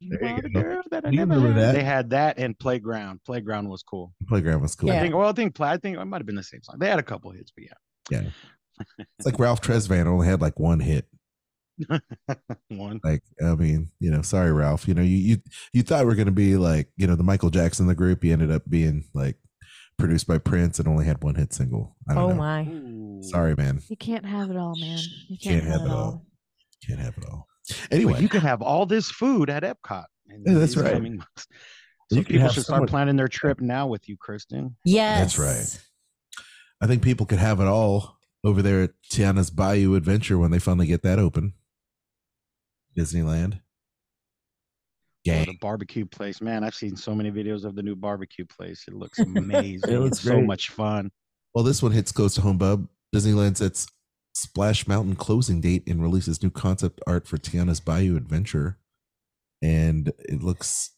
You 0.02 0.18
There 0.18 0.36
you 0.36 0.42
the 0.42 0.50
go. 0.50 0.62
girl 0.62 0.82
that 0.90 1.06
I 1.06 1.10
You 1.10 1.16
never 1.18 1.34
remember 1.34 1.52
had. 1.60 1.68
that? 1.68 1.72
They 1.78 1.84
had 1.84 2.10
that 2.10 2.38
and 2.38 2.58
Playground. 2.58 3.20
Playground 3.24 3.68
was 3.68 3.82
cool. 3.82 4.12
Playground 4.28 4.60
was 4.62 4.74
cool. 4.74 4.90
I 4.90 4.94
Yeah. 4.94 5.00
think. 5.02 5.14
Well, 5.14 5.28
I 5.28 5.32
think. 5.32 5.54
Play- 5.54 5.68
I 5.70 5.76
think 5.76 5.96
it 5.96 6.04
might 6.04 6.18
have 6.18 6.26
been 6.26 6.34
the 6.36 6.42
same 6.42 6.62
song. 6.62 6.76
They 6.78 6.88
had 6.88 6.98
a 6.98 7.02
couple 7.04 7.30
hits, 7.30 7.52
but 7.54 7.64
yeah. 7.64 7.72
Yeah. 8.10 8.30
it's 9.18 9.26
like 9.26 9.38
Ralph 9.38 9.60
Tresvant 9.60 10.06
only 10.06 10.26
had 10.26 10.40
like 10.40 10.58
one 10.58 10.80
hit. 10.80 11.06
One. 12.68 13.00
Like, 13.02 13.22
I 13.42 13.54
mean, 13.54 13.90
you 13.98 14.10
know, 14.10 14.22
sorry, 14.22 14.52
Ralph. 14.52 14.86
You 14.86 14.94
know, 14.94 15.02
you 15.02 15.16
you, 15.16 15.36
you 15.72 15.82
thought 15.82 16.06
we 16.06 16.12
are 16.12 16.16
gonna 16.16 16.30
be 16.30 16.56
like, 16.56 16.88
you 16.96 17.06
know, 17.06 17.16
the 17.16 17.22
Michael 17.22 17.50
Jackson 17.50 17.86
the 17.86 17.94
group. 17.94 18.22
He 18.22 18.30
ended 18.32 18.50
up 18.50 18.62
being 18.68 19.04
like 19.14 19.36
produced 19.98 20.26
by 20.26 20.38
Prince 20.38 20.78
and 20.78 20.86
only 20.86 21.04
had 21.06 21.22
one 21.24 21.34
hit 21.34 21.52
single. 21.52 21.96
I 22.08 22.14
don't 22.14 22.22
oh 22.24 22.28
know. 22.28 22.34
my. 22.34 23.22
Sorry, 23.28 23.54
man. 23.56 23.80
You 23.88 23.96
can't 23.96 24.24
have 24.26 24.50
it 24.50 24.56
all, 24.56 24.74
man. 24.78 24.98
You 25.28 25.38
Can't 25.38 25.64
have 25.64 25.82
it 25.82 25.90
all. 25.90 26.24
Can't 26.86 27.00
have 27.00 27.16
it 27.18 27.24
all. 27.24 27.46
Anyway, 27.90 28.12
But 28.14 28.22
you 28.22 28.28
can 28.28 28.40
have 28.40 28.60
all 28.62 28.86
this 28.86 29.10
food 29.10 29.48
at 29.50 29.62
Epcot. 29.62 30.04
Yeah, 30.28 30.54
that's 30.54 30.76
right. 30.76 30.92
coming 30.94 31.16
months. 31.18 31.46
So 32.10 32.18
You 32.18 32.24
people 32.24 32.48
should 32.48 32.64
someone- 32.64 32.80
start 32.88 32.90
planning 32.90 33.16
their 33.16 33.28
trip 33.28 33.60
now 33.60 33.86
with 33.86 34.08
you, 34.08 34.16
Kristen. 34.16 34.76
Yes. 34.84 35.36
That's 35.36 35.38
right. 35.38 35.88
I 36.80 36.86
think 36.86 37.02
people 37.02 37.26
could 37.26 37.38
have 37.38 37.60
it 37.60 37.66
all 37.66 38.18
over 38.44 38.60
there 38.62 38.82
at 38.82 38.90
Tiana's 39.10 39.50
Bayou 39.50 39.94
Adventure 39.94 40.36
when 40.38 40.50
they 40.50 40.58
finally 40.58 40.86
get 40.86 41.02
that 41.02 41.18
open. 41.18 41.54
Disneyland. 42.98 43.54
Oh, 43.58 43.60
Gang. 45.24 45.46
the 45.46 45.56
barbecue 45.60 46.04
place, 46.04 46.40
man. 46.40 46.64
I've 46.64 46.74
seen 46.74 46.96
so 46.96 47.14
many 47.14 47.30
videos 47.30 47.64
of 47.64 47.76
the 47.76 47.82
new 47.82 47.94
barbecue 47.94 48.44
place. 48.44 48.84
It 48.88 48.94
looks 48.94 49.18
amazing. 49.20 49.88
It 49.88 49.98
looks 50.00 50.18
it's 50.18 50.26
so 50.26 50.40
much 50.40 50.70
fun. 50.70 51.12
Well, 51.54 51.62
this 51.64 51.82
one 51.82 51.92
hits 51.92 52.10
close 52.10 52.34
to 52.34 52.40
home, 52.40 52.58
bub. 52.58 52.88
Disneyland 53.14 53.56
sets 53.56 53.86
Splash 54.42 54.86
Mountain 54.88 55.16
closing 55.16 55.60
date 55.60 55.84
and 55.86 56.02
releases 56.02 56.42
new 56.42 56.50
concept 56.50 57.00
art 57.06 57.26
for 57.26 57.38
Tiana's 57.38 57.80
Bayou 57.80 58.16
Adventure. 58.16 58.78
And 59.62 60.12
it 60.18 60.42
looks 60.42 60.90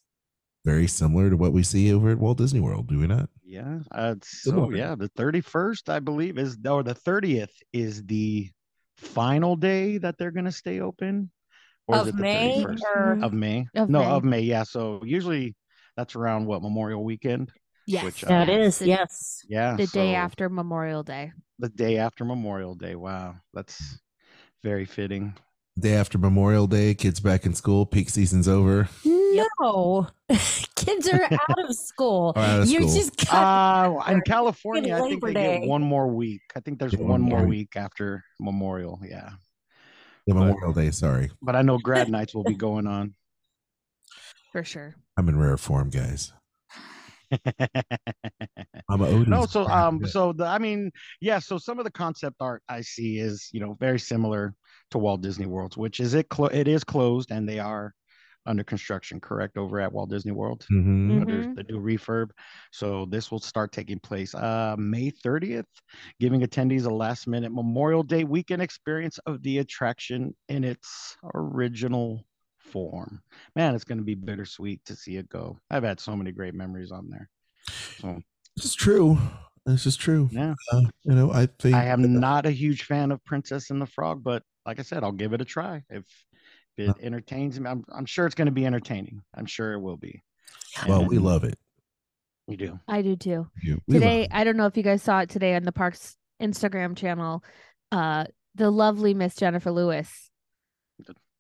very 0.65 0.87
similar 0.87 1.29
to 1.29 1.37
what 1.37 1.53
we 1.53 1.63
see 1.63 1.93
over 1.93 2.11
at 2.11 2.19
Walt 2.19 2.39
Disney 2.39 2.61
World, 2.61 2.89
do 2.89 2.99
we 2.99 3.07
not? 3.07 3.29
Yeah. 3.45 3.81
Uh, 3.93 4.15
so 4.23 4.71
yeah, 4.71 4.95
the 4.95 5.11
31st, 5.11 5.91
I 5.91 5.99
believe, 6.01 6.39
is 6.39 6.57
or 6.67 6.83
the 6.83 6.95
30th 6.95 7.53
is 7.73 8.03
the 8.05 8.51
final 8.97 9.57
day 9.57 9.99
that 9.99 10.17
they're 10.19 10.31
gonna 10.31 10.51
stay 10.51 10.81
open. 10.81 11.31
Or 11.87 11.97
is 11.97 12.01
Of 12.03 12.09
it 12.09 12.17
the 12.17 12.23
May 12.23 12.65
31st? 12.65 12.81
or 12.97 13.25
of 13.25 13.33
May. 13.35 13.67
Of 13.75 13.91
no, 13.91 13.99
May. 13.99 14.07
of 14.07 14.25
May. 14.25 14.41
Yeah. 14.41 14.63
So 14.63 15.03
usually 15.05 15.55
that's 15.97 16.17
around 16.17 16.47
what 16.47 16.63
Memorial 16.63 17.05
Weekend. 17.05 17.53
Yes. 17.87 18.05
Which, 18.05 18.25
uh, 18.25 18.29
that 18.29 18.49
is, 18.49 18.79
the, 18.79 18.87
yes. 18.87 19.41
Yeah. 19.47 19.77
The 19.77 19.87
day 19.89 20.15
after 20.15 20.49
Memorial 20.49 21.03
Day. 21.03 21.33
The 21.65 21.71
day 21.71 21.97
after 21.97 22.25
Memorial 22.27 22.75
Day. 22.75 22.95
Wow, 22.95 23.37
that's 23.55 23.99
very 24.63 24.85
fitting. 24.85 25.35
Day 25.79 25.95
after 25.95 26.19
Memorial 26.19 26.67
Day, 26.67 26.95
kids 26.95 27.21
back 27.21 27.47
in 27.47 27.55
school, 27.55 27.87
peak 27.87 28.11
season's 28.11 28.47
over. 28.47 28.89
No. 29.05 30.07
Kids 30.77 31.09
are 31.09 31.25
out 31.25 31.59
of 31.65 31.75
school. 31.75 32.33
Out 32.37 32.61
of 32.61 32.69
you 32.69 32.81
school. 32.87 32.95
just 32.95 33.27
got 33.31 33.87
Uh, 34.09 34.13
in 34.13 34.21
California, 34.21 34.95
I 34.95 35.01
think 35.09 35.25
they 35.25 35.33
Day. 35.33 35.59
get 35.61 35.69
one 35.69 35.83
more 35.83 36.07
week. 36.07 36.43
I 36.55 36.61
think 36.61 36.79
there's 36.79 36.95
one 36.97 37.09
one 37.09 37.21
more 37.23 37.39
more 37.41 37.49
week 37.49 37.75
after 37.75 38.23
Memorial. 38.39 39.01
Yeah, 39.03 39.31
Yeah, 40.27 40.35
But- 40.35 40.45
Memorial 40.45 40.73
Day, 40.75 40.91
sorry. 40.93 41.31
but 41.43 41.57
I 41.57 41.63
know 41.63 41.79
grad 41.79 42.09
nights 42.11 42.35
will 42.35 42.45
be 42.45 42.55
going 42.55 42.87
on. 42.87 43.15
For 44.53 44.63
sure. 44.63 44.95
I'm 45.17 45.29
in 45.29 45.39
rare 45.39 45.57
form, 45.57 45.89
guys. 45.91 46.33
I'm 48.89 49.01
a 49.01 49.07
Odin's 49.07 49.29
no, 49.29 49.47
so 49.47 49.65
fan. 49.65 49.85
um, 49.87 50.07
so 50.07 50.33
the 50.33 50.47
I 50.47 50.59
mean, 50.59 50.91
yeah. 51.21 51.39
So 51.39 51.59
some 51.59 51.79
of 51.79 51.85
the 51.85 51.91
concept 51.91 52.37
art 52.41 52.63
I 52.69 52.81
see 52.83 53.19
is 53.19 53.49
you 53.53 53.61
know 53.61 53.77
very 53.81 53.99
similar 53.99 54.55
to 54.91 54.99
Walt 54.99 55.23
Disney 55.23 55.47
World's, 55.47 55.77
which 55.77 56.01
is 56.01 56.15
it. 56.15 56.29
Clo- 56.29 56.47
it 56.47 56.69
is 56.69 56.85
closed, 56.85 57.31
and 57.31 57.49
they 57.49 57.59
are 57.59 57.95
under 58.47 58.63
construction. 58.63 59.21
Correct 59.21 59.57
over 59.57 59.81
at 59.81 59.93
Walt 59.93 60.11
Disney 60.11 60.33
World. 60.33 60.67
Mhm. 60.71 61.23
under 61.23 61.45
Mhm. 61.45 61.55
the 61.57 61.63
new 61.65 61.81
refurb. 61.81 62.31
So 62.73 63.07
this 63.07 63.31
will 63.31 63.39
start 63.39 63.73
taking 63.73 63.99
place 64.01 64.35
uh, 64.35 64.75
May 64.79 65.11
30th, 65.11 65.67
giving 66.21 66.41
attendees 66.43 66.87
a 66.87 66.95
last 66.95 67.27
minute 67.27 67.53
Memorial 67.53 68.03
Day 68.03 68.25
weekend 68.25 68.63
experience 68.63 69.19
of 69.27 69.43
the 69.43 69.59
attraction 69.59 70.35
in 70.49 70.65
its 70.65 71.17
original 71.35 72.25
form. 72.79 73.23
Man, 73.55 73.75
it's 73.77 73.85
going 73.85 73.99
to 73.99 74.05
be 74.05 74.17
bittersweet 74.17 74.85
to 74.87 74.97
see 74.97 75.17
it 75.17 75.29
go. 75.29 75.59
I've 75.71 75.85
had 75.85 76.01
so 76.01 76.17
many 76.17 76.33
great 76.33 76.55
memories 76.55 76.91
on 76.91 77.09
there. 77.09 77.29
So 78.01 78.21
This 78.57 78.65
is 78.67 78.75
true. 78.75 79.17
This 79.65 79.87
is 79.87 79.97
true. 79.97 80.29
yeah, 80.33 80.55
Uh, 80.73 80.81
you 81.05 81.15
know, 81.15 81.31
I 81.33 81.47
think 81.61 81.75
I 81.77 81.85
am 81.87 82.19
not 82.21 82.47
a 82.47 82.51
huge 82.51 82.83
fan 82.85 83.13
of 83.13 83.25
Princess 83.25 83.71
and 83.71 83.81
the 83.81 83.87
Frog, 83.87 84.23
but 84.25 84.43
like 84.67 84.81
I 84.81 84.83
said, 84.83 85.05
I'll 85.05 85.13
give 85.13 85.33
it 85.33 85.41
a 85.41 85.45
try 85.45 85.83
if. 85.89 86.05
If 86.77 86.89
it 86.89 86.97
entertains 87.05 87.61
me, 87.61 87.71
I'm, 87.71 87.85
I'm 87.95 88.05
sure 88.05 88.27
it's 88.27 88.35
going 88.35 88.47
to 88.47 88.53
be 88.53 88.67
entertaining. 88.67 89.23
I'm 89.33 89.47
sure 89.47 89.75
it 89.75 89.81
will 89.81 89.97
be. 89.97 90.25
Well, 90.89 91.07
we 91.07 91.19
love 91.19 91.45
it. 91.45 91.57
we 92.49 92.57
do. 92.57 92.81
I 92.89 93.01
do 93.01 93.15
too. 93.15 93.47
You- 93.63 93.81
we 93.87 93.95
love 93.95 94.03
Today. 94.03 94.29
I 94.33 94.43
don't 94.43 94.57
know 94.57 94.67
if 94.67 94.77
you 94.77 94.83
guys 94.83 95.01
saw 95.01 95.21
it 95.21 95.31
today 95.31 95.55
on 95.55 95.63
the 95.63 95.71
park's 95.71 96.17
Instagram 96.43 96.97
channel. 96.97 97.45
Uh, 97.93 98.25
the 98.57 98.73
lovely 98.73 99.15
Miss 99.15 99.37
Jennifer 99.37 99.71
Lewis 99.71 100.33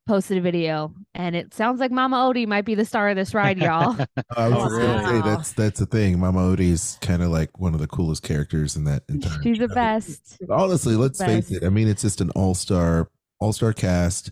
posted 0.07 0.39
a 0.39 0.41
video, 0.41 0.93
and 1.15 1.35
it 1.35 1.55
sounds 1.55 1.81
like 1.81 1.91
Mama 1.91 2.17
Odie 2.17 2.47
might 2.47 2.65
be 2.65 2.75
the 2.75 2.85
star 2.85 3.09
of 3.09 3.17
this 3.17 3.35
ride, 3.35 3.59
y'all. 3.59 3.97
I 4.37 4.49
was 4.49 4.59
Oh, 4.59 4.69
just 4.69 4.81
gonna 4.81 5.09
say 5.09 5.21
that's 5.29 5.53
that's 5.53 5.81
the 5.81 5.87
thing. 5.87 6.19
Mama 6.19 6.41
Odie's 6.41 6.99
kind 7.01 7.23
of 7.23 7.31
like 7.31 7.59
one 7.59 7.75
of 7.75 7.81
the 7.81 7.87
coolest 7.87 8.23
characters 8.23 8.77
in 8.77 8.85
that 8.85 9.03
entire. 9.09 9.43
She's 9.43 9.59
the 9.59 9.69
show. 9.69 9.75
best. 9.75 10.39
Honestly, 10.51 10.95
let's 10.97 11.19
face 11.23 11.51
it. 11.51 11.65
I 11.65 11.69
mean, 11.69 11.89
it's 11.89 12.03
just 12.03 12.21
an 12.21 12.31
all 12.31 12.55
star, 12.55 13.11
all 13.41 13.53
star 13.53 13.73
cast. 13.73 14.31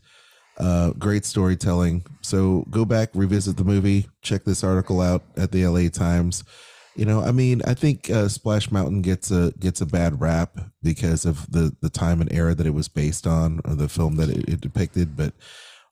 Uh, 0.59 0.91
great 0.91 1.25
storytelling. 1.25 2.05
So 2.21 2.65
go 2.71 2.85
back, 2.85 3.09
revisit 3.15 3.57
the 3.57 3.65
movie, 3.65 4.07
check 4.21 4.45
this 4.45 4.63
article 4.63 5.01
out 5.01 5.23
at 5.37 5.51
the 5.51 5.67
LA 5.67 5.89
Times. 5.89 6.45
You 6.95 7.07
know, 7.07 7.23
I 7.23 7.33
mean, 7.33 7.63
I 7.67 7.73
think 7.75 8.11
uh, 8.11 8.29
Splash 8.29 8.71
Mountain 8.71 9.01
gets 9.03 9.31
a 9.31 9.53
gets 9.59 9.81
a 9.81 9.87
bad 9.87 10.21
rap 10.21 10.59
because 10.83 11.25
of 11.25 11.51
the 11.51 11.75
the 11.81 11.89
time 11.89 12.21
and 12.21 12.31
era 12.33 12.55
that 12.55 12.67
it 12.67 12.75
was 12.75 12.89
based 12.89 13.27
on, 13.27 13.61
or 13.65 13.75
the 13.75 13.89
film 13.89 14.17
that 14.17 14.29
it, 14.29 14.49
it 14.49 14.61
depicted. 14.61 15.17
But 15.17 15.33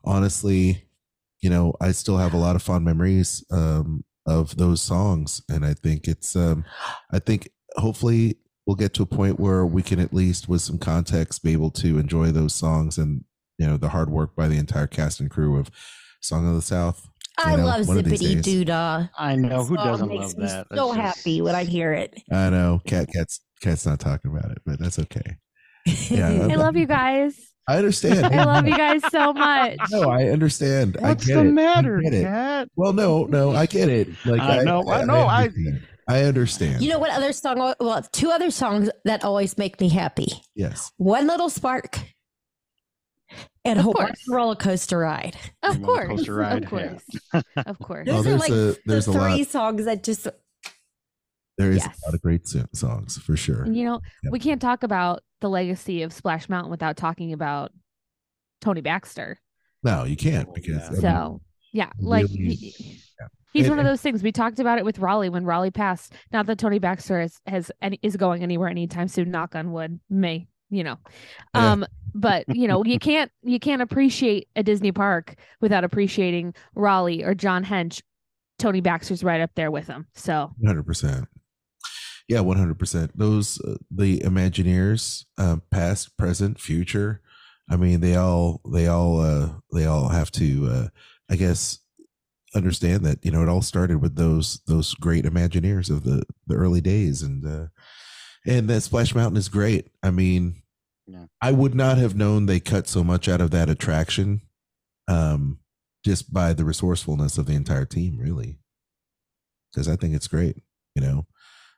honestly, 0.05 0.85
you 1.41 1.49
know, 1.49 1.75
I 1.81 1.93
still 1.93 2.19
have 2.19 2.35
a 2.35 2.39
lot 2.39 2.57
of 2.57 2.63
fond 2.63 2.85
memories 2.85 3.43
um, 3.51 4.05
of 4.27 4.57
those 4.57 4.83
songs, 4.83 5.41
and 5.49 5.65
I 5.65 5.73
think 5.75 6.07
it's, 6.07 6.37
um, 6.37 6.65
I 7.11 7.19
think 7.19 7.49
hopefully 7.77 8.37
we'll 8.67 8.77
get 8.77 8.93
to 8.95 9.03
a 9.03 9.07
point 9.07 9.41
where 9.41 9.65
we 9.65 9.83
can 9.83 10.01
at 10.01 10.13
least, 10.13 10.49
with 10.49 10.61
some 10.61 10.79
context, 10.79 11.43
be 11.43 11.53
able 11.53 11.71
to 11.73 11.99
enjoy 11.99 12.31
those 12.31 12.55
songs 12.55 12.99
and 12.99 13.25
you 13.59 13.67
know 13.67 13.77
the 13.77 13.91
hard 13.91 14.11
work 14.11 14.37
by 14.37 14.49
the 14.49 14.59
entire 14.59 14.87
cast 14.87 15.21
and 15.21 15.31
crew 15.31 15.59
of 15.59 15.71
Song 16.21 16.47
of 16.47 16.55
the 16.55 16.63
South. 16.63 17.10
I 17.47 17.57
know, 17.57 17.65
love 17.65 17.89
one 17.89 17.99
of 17.99 18.05
these 18.05 18.21
Zippity 18.21 18.43
days. 18.43 18.65
Doodah. 18.67 19.11
I 19.19 19.37
know 19.37 19.65
who 19.65 19.77
oh, 19.79 19.85
doesn't 19.85 20.09
makes 20.09 20.35
love 20.35 20.39
me 20.39 20.47
that. 20.47 20.67
So 20.75 20.93
That's 20.93 20.97
just- 20.97 21.17
happy 21.19 21.43
when 21.43 21.55
I 21.55 21.65
hear 21.65 21.93
it. 21.93 22.15
I 22.33 22.51
know, 22.51 22.81
cat, 22.87 23.09
cat's, 23.13 23.41
cat's 23.61 23.87
not 23.87 24.01
talking 24.01 24.31
about 24.31 24.51
it, 24.53 24.59
but 24.65 24.79
that's 24.79 24.99
okay. 24.99 25.37
Yeah, 25.87 26.29
I 26.29 26.55
love 26.57 26.77
you 26.77 26.87
guys. 26.87 27.35
I 27.69 27.77
understand. 27.77 28.27
I 28.27 28.45
love 28.45 28.67
you 28.67 28.77
guys 28.77 29.01
so 29.11 29.33
much. 29.33 29.79
No, 29.91 30.11
I 30.11 30.25
understand. 30.25 30.97
What's 30.99 31.25
I 31.25 31.27
get 31.27 31.35
the 31.35 31.41
it. 31.41 31.45
I 31.45 31.51
matter, 31.51 32.01
get 32.01 32.15
it. 32.15 32.23
Cat? 32.25 32.69
Well, 32.75 32.93
no, 32.93 33.25
no, 33.25 33.53
I 33.53 33.67
get 33.67 33.89
it. 33.89 34.09
Like 34.27 34.41
I 34.41 34.63
know, 34.63 34.89
I 34.91 35.05
know, 35.05 35.15
I- 35.21 35.45
understand. 35.45 35.87
I 36.09 36.23
understand. 36.25 36.83
You 36.83 36.91
know 36.91 36.99
what 36.99 37.13
other 37.13 37.33
song? 37.33 37.75
Well, 37.79 38.03
two 38.13 38.31
other 38.31 38.51
songs 38.51 38.91
that 39.05 39.23
always 39.23 39.57
make 39.57 39.81
me 39.81 39.89
happy. 39.89 40.27
yes. 40.57 40.91
One 40.97 41.29
Little 41.29 41.49
Spark 41.49 42.01
and 43.65 43.79
Of 43.79 43.85
Hawaiian 43.85 44.07
course. 44.09 44.25
Roller 44.29 44.55
Coaster 44.57 44.99
Ride. 44.99 45.37
Of 45.63 45.81
Roller 45.81 46.07
course. 46.07 46.09
coaster 46.21 46.35
ride, 46.35 46.57
Of 46.57 46.63
yeah. 46.63 46.69
course. 46.69 47.45
Of 47.67 47.79
course. 47.79 48.09
Oh, 48.11 48.23
Those 48.23 48.27
are 48.27 48.31
there's 48.31 48.41
like 48.41 48.51
a- 48.51 48.77
there's 48.87 49.05
the 49.07 49.11
a 49.11 49.13
lot. 49.13 49.31
three 49.35 49.45
songs 49.45 49.85
that 49.85 50.03
just 50.03 50.27
There 51.59 51.71
is 51.71 51.79
Yes. 51.79 51.99
a 52.03 52.07
lot 52.09 52.15
of 52.15 52.23
great 52.23 52.47
songs 52.73 53.19
for 53.19 53.37
sure. 53.37 53.63
And 53.65 53.77
you 53.77 53.85
know, 53.85 54.01
Yep. 54.25 54.33
we 54.33 54.39
can't 54.39 54.61
talk 54.63 54.83
about 54.83 55.23
the 55.41 55.51
legacy 55.51 56.03
of 56.03 56.13
Splash 56.13 56.49
Mountain 56.49 56.71
without 56.71 56.97
talking 56.97 57.33
about 57.33 57.73
Tony 58.61 58.81
Baxter. 58.81 59.39
No, 59.83 60.05
you 60.05 60.17
can't 60.17 60.49
Oh, 60.49 60.53
because 60.55 60.77
yeah. 60.77 60.87
I 60.87 60.91
mean, 60.91 61.01
So, 61.01 61.41
yeah, 61.73 61.91
like 61.99 62.27
really- 62.29 62.55
he- 62.55 63.01
yeah. 63.21 63.27
he's 63.53 63.67
And- 63.67 63.73
one 63.73 63.79
of 63.79 63.85
those 63.85 64.01
things. 64.01 64.23
We 64.23 64.33
talked 64.33 64.59
about 64.59 64.79
it 64.79 64.85
with 64.87 64.99
Rolly 64.99 65.29
when 65.29 65.45
Rolly 65.45 65.71
passed. 65.71 66.15
Not 66.33 66.47
that 66.47 66.59
Tony 66.59 66.79
Baxter 66.79 67.21
is, 67.21 67.41
has 67.47 67.71
any, 67.83 67.99
is 68.03 68.17
going 68.17 68.43
anywhere 68.43 68.69
anytime 68.69 69.09
soon. 69.09 69.31
Knock 69.31 69.55
on 69.55 69.73
wood. 69.73 70.01
May 70.09 70.49
you 70.71 70.85
know, 70.85 70.97
Yeah. 71.55 71.73
um, 71.73 71.87
but 72.15 72.45
you 72.49 72.67
know 72.69 72.85
you 72.85 72.99
can't 72.99 73.31
you 73.43 73.59
can't 73.61 73.83
appreciate 73.83 74.49
a 74.57 74.63
Disney 74.63 74.93
park 74.93 75.37
without 75.61 75.85
appreciating 75.85 76.55
Rolly 76.75 77.23
or 77.25 77.35
John 77.35 77.65
Hench. 77.65 78.03
Tony 78.59 78.81
Baxter's 78.83 79.25
right 79.25 79.41
up 79.41 79.51
there 79.55 79.71
with 79.71 79.87
him. 79.87 80.07
So 80.15 80.53
Hundred 80.67 80.85
percent. 80.87 81.29
Yeah, 82.29 82.41
one 82.41 82.59
hundred 82.59 82.79
percent. 82.79 83.17
Those 83.17 83.61
uh, 83.63 83.77
the 83.91 84.21
Imagineers, 84.21 85.25
uh, 85.39 85.57
past, 85.71 86.17
present, 86.17 86.61
future. 86.61 87.23
I 87.71 87.77
mean, 87.77 88.01
they 88.01 88.17
all 88.17 88.61
they 88.71 88.87
all 88.87 89.21
uh, 89.21 89.51
they 89.73 89.87
all 89.87 90.09
have 90.09 90.31
to. 90.33 90.69
Uh, 90.71 90.89
I 91.31 91.37
guess 91.37 91.79
understand 92.55 93.05
that 93.07 93.25
you 93.25 93.31
know 93.31 93.43
it 93.43 93.49
all 93.49 93.63
started 93.63 94.03
with 94.03 94.17
those 94.17 94.61
those 94.67 94.95
great 94.95 95.25
Imagineers 95.25 95.89
of 95.91 96.05
the 96.05 96.25
the 96.47 96.55
early 96.57 96.81
days, 96.81 97.23
and 97.23 97.47
uh, 97.47 97.67
and 98.47 98.69
that 98.69 98.83
Splash 98.83 99.15
Mountain 99.15 99.37
is 99.37 99.49
great. 99.49 99.89
I 100.03 100.11
mean, 100.11 100.57
Yeah. 101.07 101.27
I 101.43 101.53
would 101.53 101.75
not 101.75 101.99
have 101.99 102.15
known 102.15 102.47
they 102.47 102.61
cut 102.61 102.87
so 102.87 103.03
much 103.03 103.29
out 103.29 103.41
of 103.41 103.51
that 103.51 103.69
attraction, 103.69 104.43
um, 105.09 105.59
just 106.05 106.33
by 106.33 106.53
the 106.53 106.65
resourcefulness 106.65 107.37
of 107.37 107.47
the 107.47 107.55
entire 107.55 107.85
team, 107.85 108.19
really. 108.19 108.59
Because 109.73 109.89
I 109.89 109.97
think 109.97 110.15
it's 110.15 110.29
great, 110.29 110.63
you 110.95 111.03
know. 111.03 111.27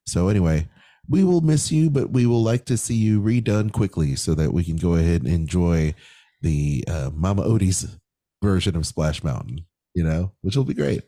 So 0.07 0.29
anyway, 0.29 0.69
we 1.09 1.25
will 1.25 1.41
miss 1.41 1.73
you, 1.73 1.91
but 1.91 2.11
we 2.11 2.27
will 2.27 2.43
like 2.43 2.65
to 2.67 2.77
see 2.77 2.95
you 2.95 3.21
redone 3.21 3.73
quickly 3.73 4.17
so 4.17 4.35
that 4.35 4.53
we 4.53 4.65
can 4.65 4.77
go 4.77 4.95
ahead 4.95 5.23
and 5.23 5.31
enjoy 5.31 5.95
the 6.43 6.85
uh, 6.89 7.11
Mama 7.15 7.43
Odie's 7.43 7.99
version 8.43 8.77
of 8.77 8.87
Splash 8.87 9.23
Mountain, 9.25 9.65
you 9.95 10.05
know, 10.05 10.33
which 10.43 10.57
will 10.57 10.65
be 10.65 10.75
great. 10.75 11.03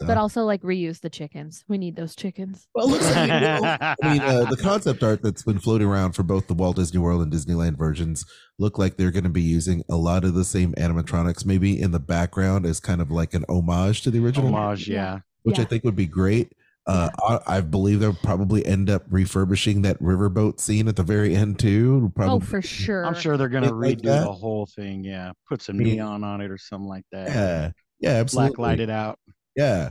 So- 0.00 0.06
But 0.06 0.16
also 0.16 0.44
like 0.44 0.62
reuse 0.62 1.00
the 1.00 1.10
chickens. 1.10 1.64
We 1.68 1.76
need 1.78 1.94
those 1.94 2.16
chickens. 2.16 2.66
well, 2.74 2.86
it 2.88 2.90
looks 2.90 3.14
like 3.14 3.30
it 3.30 3.60
will. 3.60 3.64
I 3.66 3.96
mean, 4.02 4.20
uh, 4.22 4.44
the 4.50 4.56
concept 4.62 5.02
art 5.02 5.22
that's 5.22 5.42
been 5.42 5.58
floating 5.58 5.86
around 5.86 6.12
for 6.12 6.22
both 6.22 6.46
the 6.46 6.54
Walt 6.54 6.76
Disney 6.76 6.98
World 6.98 7.22
and 7.22 7.30
Disneyland 7.32 7.76
versions 7.76 8.24
look 8.58 8.78
like 8.78 8.96
they're 8.96 9.10
going 9.10 9.24
to 9.24 9.30
be 9.30 9.42
using 9.42 9.82
a 9.90 9.96
lot 9.96 10.24
of 10.24 10.32
the 10.34 10.44
same 10.44 10.72
animatronics, 10.74 11.44
maybe 11.44 11.80
in 11.80 11.90
the 11.90 12.00
background 12.00 12.64
as 12.64 12.80
kind 12.80 13.00
of 13.02 13.10
like 13.10 13.34
an 13.34 13.44
homage 13.48 14.00
to 14.02 14.10
the 14.10 14.24
original, 14.24 14.54
Homage, 14.54 14.88
yeah. 14.88 15.18
which 15.42 15.58
I 15.58 15.64
think 15.64 15.84
would 15.84 15.96
be 15.96 16.06
great. 16.06 16.52
Uh, 16.86 17.10
I, 17.22 17.58
I 17.58 17.60
believe 17.60 18.00
they'll 18.00 18.14
probably 18.14 18.64
end 18.64 18.88
up 18.88 19.02
refurbishing 19.10 19.82
that 19.82 20.00
riverboat 20.00 20.60
scene 20.60 20.88
at 20.88 20.96
the 20.96 21.02
very 21.02 21.36
end 21.36 21.58
too. 21.58 22.10
Probably, 22.16 22.36
Oh, 22.36 22.40
for 22.40 22.62
sure. 22.62 23.04
I'm 23.04 23.14
sure 23.14 23.36
they're 23.36 23.48
gonna 23.50 23.68
Something 23.68 23.90
like 23.90 23.98
redo 23.98 24.24
the 24.24 24.32
whole 24.32 24.64
thing. 24.66 25.04
Yeah, 25.04 25.32
put 25.46 25.60
some 25.60 25.78
neon 25.78 26.24
on 26.24 26.40
it 26.40 26.50
or 26.50 26.56
something 26.56 26.88
like 26.88 27.04
that. 27.12 27.28
Yeah, 27.28 27.70
yeah, 28.00 28.10
absolutely. 28.18 28.56
black 28.56 28.58
light 28.58 28.80
it 28.80 28.88
out. 28.90 29.18
Yeah. 29.56 29.90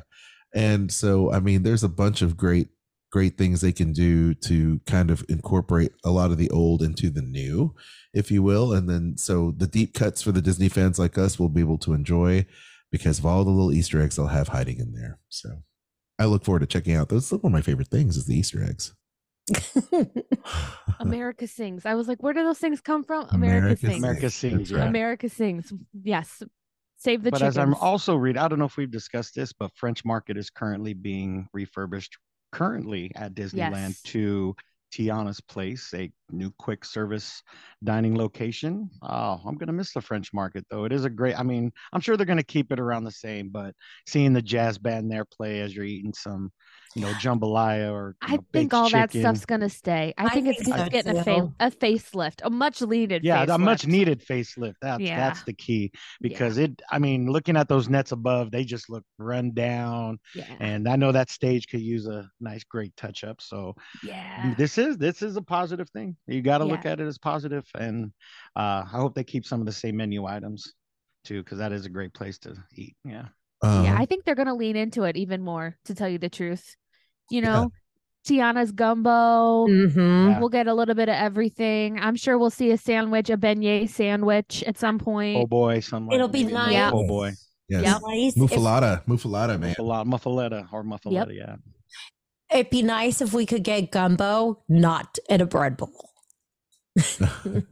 And 0.54 0.92
so 0.92 1.32
I 1.32 1.40
mean 1.40 1.64
there's 1.64 1.84
a 1.84 1.90
bunch 1.90 2.22
of 2.22 2.38
great 2.38 2.70
great 3.12 3.38
things 3.38 3.62
they 3.62 3.72
can 3.72 3.92
do 3.92 4.34
to 4.36 4.80
kind 4.86 5.10
of 5.10 5.26
incorporate 5.30 5.92
a 6.04 6.12
lot 6.12 6.32
of 6.32 6.38
the 6.38 6.50
old 6.52 6.84
into 6.84 7.10
the 7.10 7.24
new, 7.24 7.74
if 8.14 8.30
you 8.30 8.44
will. 8.44 8.72
And 8.72 8.88
then 8.88 9.18
so 9.18 9.52
the 9.58 9.68
deep 9.68 9.94
cuts 9.94 10.22
for 10.22 10.32
the 10.32 10.42
Disney 10.42 10.70
fans 10.70 11.00
like 11.00 11.18
us 11.18 11.40
will 11.40 11.50
be 11.50 11.62
able 11.62 11.80
to 11.80 11.94
enjoy 11.94 12.46
because 12.92 13.20
of 13.20 13.26
all 13.26 13.44
the 13.44 13.50
little 13.52 13.74
Easter 13.74 14.02
eggs 14.02 14.16
they'll 14.16 14.28
have 14.28 14.50
hiding 14.50 14.80
in 14.80 14.94
there. 14.94 15.20
So 15.30 15.64
I 16.20 16.26
look 16.26 16.44
forward 16.44 16.60
to 16.60 16.68
checking 16.68 16.96
out 16.96 17.10
those. 17.10 17.32
One 17.32 17.42
of 17.46 17.52
my 17.52 17.62
favorite 17.62 17.88
things 17.88 18.18
is 18.18 18.26
the 18.26 18.38
Easter 18.38 18.64
eggs. 18.64 18.94
America 21.00 21.48
sings. 21.48 21.86
I 21.86 21.96
was 21.96 22.08
like, 22.08 22.22
where 22.22 22.34
do 22.34 22.44
those 22.44 22.60
things 22.60 22.82
come 22.82 23.04
from? 23.04 23.28
America, 23.32 23.66
America 23.66 23.78
sings. 23.78 23.92
Sings. 23.92 24.04
America 24.04 24.30
sings. 24.30 24.72
Yeah. 24.72 24.78
right. 24.78 24.88
America 24.88 25.30
sings. 25.30 25.74
Yes. 26.04 26.44
Save 27.00 27.24
the 27.24 27.32
but 27.32 27.38
chickens. 27.38 27.58
as 27.58 27.62
I'm 27.62 27.74
also 27.76 28.16
reading, 28.16 28.42
I 28.42 28.48
don't 28.48 28.60
know 28.60 28.66
if 28.66 28.78
we've 28.78 28.92
discussed 28.92 29.34
this, 29.34 29.54
but 29.54 29.72
French 29.76 30.04
Market 30.06 30.38
is 30.38 30.50
currently 30.50 30.94
being 30.94 31.48
refurbished 31.54 32.18
currently 32.52 33.12
at 33.16 33.34
Disneyland 33.34 33.90
Yes. 33.90 34.02
to 34.04 34.56
Tiana's 34.92 35.40
Place, 35.40 35.94
a 35.94 36.12
new 36.32 36.52
quick 36.58 36.84
service 36.84 37.42
dining 37.84 38.18
location. 38.18 38.90
Oh, 39.02 39.40
I'm 39.46 39.56
gonna 39.56 39.72
miss 39.72 39.94
the 39.94 40.02
French 40.02 40.34
Market 40.34 40.66
though. 40.70 40.84
It 40.86 40.92
is 40.92 41.06
a 41.06 41.10
great. 41.10 41.40
I 41.40 41.44
mean, 41.44 41.72
I'm 41.94 42.02
sure 42.02 42.18
they're 42.18 42.26
gonna 42.26 42.44
keep 42.44 42.72
it 42.72 42.80
around 42.80 43.04
the 43.04 43.12
same, 43.12 43.50
but 43.50 43.76
seeing 44.08 44.34
the 44.34 44.42
jazz 44.42 44.78
band 44.78 45.12
there 45.12 45.26
play 45.26 45.62
as 45.62 45.76
you're 45.76 45.86
eating 45.86 46.14
some, 46.14 46.52
you 46.96 47.04
know, 47.04 47.10
jambalaya 47.14 47.92
or 47.92 48.16
you 48.24 48.28
I 48.28 48.32
know, 48.32 48.38
think 48.38 48.72
baked 48.72 48.74
all 48.74 48.90
that 48.90 49.12
stuff's 49.12 49.46
gonna 49.46 49.70
stay. 49.70 50.14
I 50.18 50.26
I 50.26 50.30
think 50.30 50.48
it's 50.48 50.64
think 50.64 50.76
just 50.76 50.86
so, 50.86 50.90
getting 50.90 51.18
a, 51.18 51.24
fa- 51.24 51.54
a 51.60 51.70
facelift, 51.72 52.40
a 52.44 52.50
much 52.50 52.82
needed. 52.82 53.24
yeah, 53.24 53.44
a 53.48 53.58
much 53.58 53.84
facelift. 53.84 53.88
needed 53.88 54.26
facelift. 54.26 54.74
That's 54.82 55.02
Yeah. 55.02 55.18
that's 55.18 55.44
the 55.44 55.54
key 55.54 55.92
because 56.20 56.58
it. 56.58 56.82
I 56.92 56.98
mean, 57.00 57.32
looking 57.32 57.58
at 57.58 57.70
those 57.70 57.90
nets 57.90 58.12
above, 58.12 58.50
they 58.52 58.64
just 58.64 58.90
look 58.90 59.04
run 59.18 59.52
down. 59.54 60.20
Yeah. 60.36 60.46
and 60.60 60.88
I 60.90 60.96
know 60.96 61.12
that 61.12 61.30
stage 61.30 61.68
could 61.68 61.82
use 61.82 62.08
a 62.08 62.28
nice, 62.40 62.64
great 62.64 62.96
touch 62.98 63.24
up. 63.24 63.40
So 63.42 63.76
yeah. 64.04 64.56
this 64.58 64.78
is 64.78 64.98
this 64.98 65.22
is 65.22 65.38
a 65.38 65.42
positive 65.44 65.90
thing. 65.92 66.18
You 66.28 66.42
got 66.42 66.58
to 66.60 66.66
look 66.66 66.86
at 66.86 67.00
it 67.00 67.06
as 67.06 67.18
positive, 67.20 67.66
and 67.78 68.12
uh, 68.56 68.84
I 68.86 68.98
hope 68.98 69.14
they 69.16 69.24
keep 69.24 69.46
some 69.46 69.60
of 69.60 69.66
the 69.68 69.72
same 69.74 69.98
menu 69.98 70.26
items 70.26 70.74
too, 71.24 71.44
because 71.44 71.60
that 71.60 71.72
is 71.72 71.86
a 71.86 71.90
great 71.90 72.14
place 72.14 72.40
to 72.40 72.56
eat. 72.74 72.96
Yeah, 73.04 73.26
Uh, 73.62 73.82
yeah, 73.86 73.96
I 74.00 74.06
think 74.06 74.24
they're 74.24 74.36
gonna 74.36 74.56
lean 74.56 74.76
into 74.76 75.04
it 75.04 75.18
even 75.18 75.42
more, 75.42 75.78
to 75.86 75.94
tell 75.94 76.08
you 76.10 76.18
the 76.18 76.30
truth. 76.30 76.76
You 77.32 77.42
Yeah. 77.42 77.54
know, 77.54 77.72
Tiana's 78.28 78.72
gumbo. 78.72 79.66
hmm 79.68 80.30
Yeah. 80.30 80.40
We'll 80.40 80.50
get 80.50 80.68
a 80.68 80.74
little 80.74 80.96
bit 80.96 81.10
of 81.10 81.16
everything. 81.16 82.00
I'm 82.00 82.16
sure 82.16 82.38
we'll 82.38 82.50
see 82.50 82.72
a 82.72 82.78
sandwich, 82.78 83.30
a 83.30 83.38
beignet 83.38 83.90
sandwich 83.90 84.64
at 84.68 84.78
some 84.78 85.00
point. 85.00 85.38
oh 85.38 85.48
boy, 85.48 85.80
some 85.80 86.12
It'll 86.12 86.28
be 86.28 86.44
nice. 86.44 86.74
Yeah. 86.74 86.92
Oh 86.94 87.08
boy, 87.08 87.32
yes. 87.70 87.84
Yep. 87.84 88.02
Nice 88.08 88.36
if- 88.38 88.42
Muffalata, 88.44 89.06
muffalata, 89.06 89.60
man. 89.60 89.76
Muffaletta, 89.76 90.06
muffaletta 90.06 90.74
or 90.74 90.84
muffaletta. 90.84 91.36
Yeah, 91.36 91.56
It'd 92.52 92.70
be 92.72 92.82
nice 92.82 93.22
if 93.22 93.32
we 93.34 93.46
could 93.46 93.64
get 93.64 93.92
gumbo 93.92 94.64
not 94.68 95.18
in 95.30 95.40
a 95.42 95.46
bread 95.46 95.78
bowl. 95.78 96.10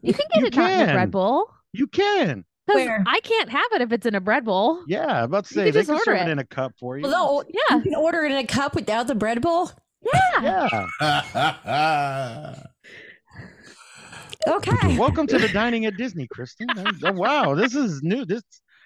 You 0.02 0.14
can 0.14 0.26
get 0.34 0.36
You 0.42 0.46
it 0.48 0.56
not 0.56 0.72
in 0.72 0.90
a 0.90 0.94
bread 0.94 1.12
bowl. 1.12 1.50
you 1.74 1.88
can. 1.88 2.46
'Cause 2.68 2.76
Where? 2.76 3.04
I 3.08 3.20
can't 3.22 3.50
have 3.50 3.72
it 3.74 3.82
if 3.82 3.92
it's 3.92 4.06
in 4.06 4.16
a 4.16 4.22
bread 4.22 4.46
bowl. 4.46 4.84
Yeah, 4.88 5.06
I'm 5.06 5.24
about 5.26 5.46
to 5.46 5.56
You 5.56 5.62
say 5.62 5.66
could 5.66 5.74
they 5.74 5.80
just 5.80 5.88
can 5.88 5.96
order 5.96 6.04
serve 6.06 6.18
it 6.18 6.28
it. 6.28 6.32
in 6.32 6.40
a 6.40 6.46
cup 6.46 6.74
for 6.80 6.98
you. 6.98 7.04
Well, 7.04 7.44
no, 7.44 7.44
Yeah. 7.70 7.78
you 7.78 7.84
can 7.84 7.96
order 7.96 8.24
it 8.26 8.32
in 8.32 8.38
a 8.38 8.46
cup 8.46 8.76
without 8.76 9.08
the 9.08 9.16
bread 9.16 9.42
bowl. 9.42 9.72
Yeah. 10.42 10.88
Yeah. 11.02 12.56
Okay. 14.48 14.98
Welcome 14.98 15.28
to 15.28 15.38
the 15.38 15.50
dining 15.50 15.86
at 15.88 15.98
Disney, 15.98 16.26
Kristen. 16.32 16.68
Oh, 17.04 17.12
wow, 17.12 17.54
this 17.54 17.76
is 17.76 18.02
new. 18.02 18.24
This, 18.24 18.42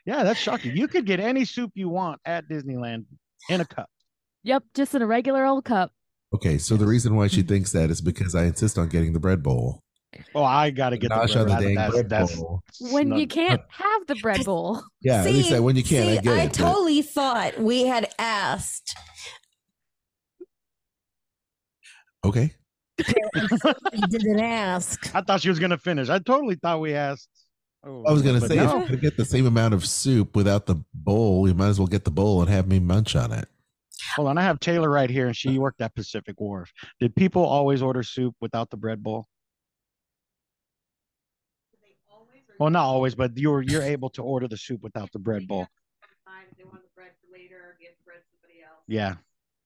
yeah, 0.05 0.23
that's 0.23 0.39
shocking. 0.39 0.75
You 0.75 0.87
could 0.87 1.05
get 1.05 1.19
any 1.19 1.45
soup 1.45 1.71
you 1.75 1.87
want 1.87 2.19
at 2.25 2.49
Disneyland 2.49 3.05
in 3.47 3.61
a 3.61 3.65
cup. 3.65 3.87
Yep. 4.43 4.63
Just 4.73 4.95
in 4.95 5.03
a 5.03 5.07
regular 5.07 5.45
old 5.45 5.65
cup. 5.65 5.91
Okay, 6.33 6.57
so 6.57 6.77
the 6.77 6.87
reason 6.87 7.15
why 7.15 7.27
she 7.27 7.41
mm-hmm. 7.41 7.49
thinks 7.49 7.71
that 7.73 7.91
is 7.91 8.01
because 8.01 8.33
I 8.33 8.45
insist 8.45 8.77
on 8.79 8.87
getting 8.87 9.13
the 9.13 9.19
bread 9.19 9.43
bowl. 9.43 9.83
Oh, 10.35 10.43
I 10.43 10.71
gotta 10.71 10.97
get 10.97 11.09
Gosh, 11.09 11.33
the 11.33 11.39
on 11.39 11.45
bread. 11.45 11.57
the 11.57 11.61
I- 11.61 11.65
dang 11.67 11.75
that's, 11.75 11.93
bread 11.93 12.09
that's, 12.09 12.35
bowl. 12.35 12.63
When 12.91 13.13
you 13.17 13.27
can't 13.27 13.61
have 13.69 14.07
the 14.07 14.15
bread 14.15 14.43
bowl. 14.45 14.83
Yeah, 15.01 15.21
at 15.23 15.25
least 15.25 15.49
that 15.51 15.63
when 15.63 15.75
you 15.75 15.83
can, 15.83 16.03
see, 16.03 16.17
I 16.17 16.21
get 16.21 16.37
it. 16.37 16.47
but- 16.49 16.53
totally 16.53 17.01
thought 17.01 17.59
we 17.59 17.85
had 17.85 18.09
asked. 18.19 18.95
okay. 22.23 22.53
We 23.33 24.01
didn't 24.09 24.39
ask. 24.41 25.15
I 25.15 25.21
thought 25.21 25.41
she 25.41 25.49
was 25.49 25.59
gonna 25.59 25.77
finish. 25.77 26.09
I 26.09 26.19
totally 26.19 26.55
thought 26.55 26.81
we 26.81 26.93
asked. 26.93 27.29
Oh, 27.83 28.03
I 28.05 28.11
was 28.11 28.21
gonna 28.21 28.39
but 28.39 28.49
say 28.49 28.57
if 28.57 28.65
no. 28.65 28.85
you're 28.85 28.97
get 28.97 29.17
the 29.17 29.25
same 29.25 29.47
amount 29.47 29.73
of 29.73 29.85
soup 29.85 30.35
without 30.35 30.65
the 30.65 30.75
bowl, 30.93 31.47
you 31.47 31.53
might 31.53 31.69
as 31.69 31.79
well 31.79 31.87
get 31.87 32.03
the 32.05 32.11
bowl 32.11 32.41
and 32.41 32.49
have 32.49 32.67
me 32.67 32.79
munch 32.79 33.15
on 33.15 33.31
it. 33.31 33.47
Hold 34.15 34.27
on, 34.27 34.37
I 34.37 34.41
have 34.43 34.59
Taylor 34.59 34.89
right 34.89 35.09
here, 35.09 35.27
and 35.27 35.35
she 35.35 35.57
worked 35.57 35.81
at 35.81 35.95
Pacific 35.95 36.39
Wharf. 36.39 36.71
Did 36.99 37.15
people 37.15 37.43
always 37.43 37.81
order 37.81 38.03
soup 38.03 38.35
without 38.41 38.69
the 38.69 38.77
bread 38.77 39.01
bowl? 39.01 39.25
Well, 42.59 42.69
not 42.69 42.83
always, 42.85 43.15
but 43.15 43.37
you're 43.37 43.61
you're 43.61 43.81
able 43.83 44.09
to 44.11 44.21
order 44.21 44.47
the 44.47 44.57
soup 44.57 44.81
without 44.83 45.11
the 45.11 45.19
bread 45.19 45.47
bowl. 45.47 45.67
Yeah, 48.87 49.15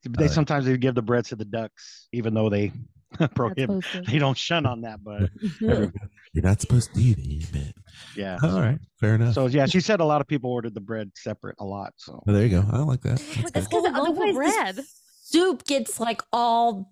they 0.07 0.25
Uh, 0.25 0.27
sometimes 0.27 0.65
they 0.65 0.77
give 0.77 0.95
the 0.95 1.01
bread 1.01 1.25
to 1.25 1.35
the 1.35 1.45
ducks, 1.45 2.07
even 2.13 2.33
though 2.33 2.49
they 2.49 2.71
prohibit. 3.35 3.83
They 4.07 4.19
don't 4.19 4.37
shun 4.37 4.65
on 4.65 4.81
that, 4.81 5.03
but 5.03 5.29
You're 6.33 6.43
not 6.43 6.59
supposed 6.61 6.93
to 6.93 7.01
eat 7.01 7.17
it, 7.19 7.47
but 7.51 7.73
yeah. 8.15 8.37
all 8.43 8.59
right, 8.59 8.77
fair 8.99 9.15
enough. 9.15 9.33
So 9.33 9.47
yeah, 9.47 9.65
she 9.65 9.79
said 9.79 9.99
a 10.01 10.05
lot 10.05 10.19
of 10.21 10.27
people 10.27 10.51
ordered 10.51 10.73
the 10.75 10.81
bread 10.81 11.11
separate 11.15 11.55
a 11.59 11.65
lot. 11.65 11.93
So 11.97 12.21
Well, 12.25 12.35
there 12.35 12.43
you 12.45 12.49
go. 12.61 12.65
I 12.71 12.77
don't 12.77 12.87
like 12.87 13.01
that. 13.01 13.17
But 13.17 13.35
That's 13.35 13.51
that's 13.51 13.67
good. 13.67 13.83
because 13.83 13.97
a 13.97 14.03
loaf 14.03 14.17
Otherwise, 14.19 14.35
bread. 14.35 14.75
the 14.75 14.85
soup 15.23 15.63
gets 15.65 15.99
like 15.99 16.21
all 16.33 16.91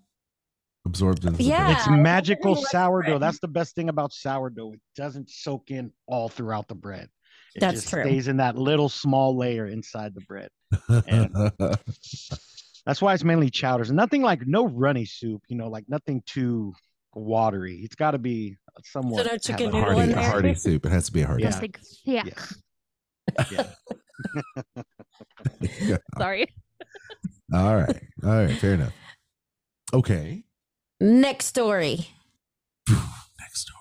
Absorbed 0.86 1.24
into 1.24 1.38
the 1.38 1.44
Yeah. 1.44 1.64
bread. 1.64 1.76
it's 1.78 1.88
magical 1.88 2.54
really 2.54 2.64
sourdough. 2.70 3.10
bread. 3.12 3.22
That's 3.22 3.38
the 3.40 3.48
best 3.48 3.74
thing 3.74 3.88
about 3.88 4.12
sourdough. 4.12 4.72
It 4.74 4.80
doesn't 4.96 5.30
soak 5.30 5.70
in 5.70 5.92
all 6.06 6.28
throughout 6.28 6.68
the 6.68 6.74
bread. 6.74 7.08
It 7.56 7.60
That's 7.60 7.76
just 7.82 7.88
true. 7.88 8.02
stays 8.02 8.28
in 8.28 8.36
that 8.38 8.56
little 8.56 8.88
small 8.88 9.36
layer 9.36 9.66
inside 9.66 10.12
the 10.14 10.20
bread. 10.22 10.50
That's 12.86 13.00
why 13.00 13.14
it's 13.14 13.24
mainly 13.24 13.48
chowders 13.48 13.90
nothing 13.90 14.20
like 14.22 14.46
no 14.46 14.66
runny 14.66 15.06
soup, 15.06 15.42
you 15.48 15.56
know, 15.56 15.68
like 15.68 15.84
nothing 15.88 16.22
too 16.26 16.74
watery. 17.14 17.80
It's 17.82 17.94
got 17.94 18.10
to 18.10 18.18
be 18.18 18.58
somewhat 18.84 19.24
no 19.24 19.32
have 19.32 19.40
chicken 19.40 19.68
a 19.74 19.80
hearty, 19.80 20.12
a 20.12 20.22
hearty 20.22 20.54
soup. 20.54 20.84
It 20.84 20.90
has 20.90 21.06
to 21.06 21.12
be 21.12 21.22
a 21.22 21.26
hearty. 21.26 21.44
Yeah. 21.44 21.50
soup. 21.50 21.62
Like, 21.62 21.80
yeah. 22.04 22.24
Yeah. 23.50 23.66
Yeah. 25.80 25.96
Sorry. 26.18 26.46
All 27.52 27.74
right. 27.76 28.02
All 28.22 28.30
right. 28.44 28.50
Fair 28.58 28.74
enough. 28.74 28.92
Okay. 29.92 30.43
Next 31.04 31.46
story. 31.46 32.08
Next 32.88 33.60
story. 33.60 33.78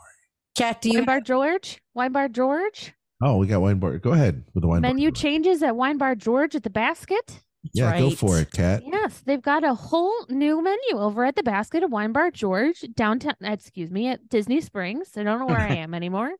Cat, 0.55 0.81
do 0.81 0.89
Wine 0.89 0.97
you 0.99 1.05
Bar 1.05 1.21
George. 1.21 1.81
Wine 1.93 2.11
Bar 2.11 2.29
George. 2.29 2.93
Oh, 3.21 3.37
we 3.37 3.47
got 3.47 3.61
wine 3.61 3.79
bar. 3.79 3.97
Go 3.99 4.11
ahead 4.11 4.43
with 4.53 4.63
the 4.63 4.67
wine 4.67 4.81
Menu 4.81 5.09
bar. 5.11 5.15
changes 5.15 5.63
at 5.63 5.75
Wine 5.77 5.97
Bar 5.97 6.15
George 6.15 6.55
at 6.55 6.63
the 6.63 6.69
basket. 6.69 7.39
Yeah, 7.73 7.97
go 7.97 8.09
for 8.09 8.37
it, 8.39 8.51
Kat. 8.51 8.83
Yes, 8.85 9.21
they've 9.25 9.41
got 9.41 9.63
a 9.63 9.73
whole 9.73 10.25
new 10.27 10.61
menu 10.61 10.97
over 10.99 11.23
at 11.23 11.37
the 11.37 11.43
basket 11.43 11.81
of 11.83 11.91
Wine 11.91 12.11
Bar 12.11 12.31
George 12.31 12.83
downtown. 12.93 13.35
Excuse 13.41 13.89
me, 13.89 14.09
at 14.09 14.27
Disney 14.27 14.59
Springs. 14.59 15.11
I 15.15 15.23
don't 15.23 15.39
know 15.39 15.45
where 15.45 15.57
I 15.59 15.75
am 15.77 15.93
anymore. 15.93 16.33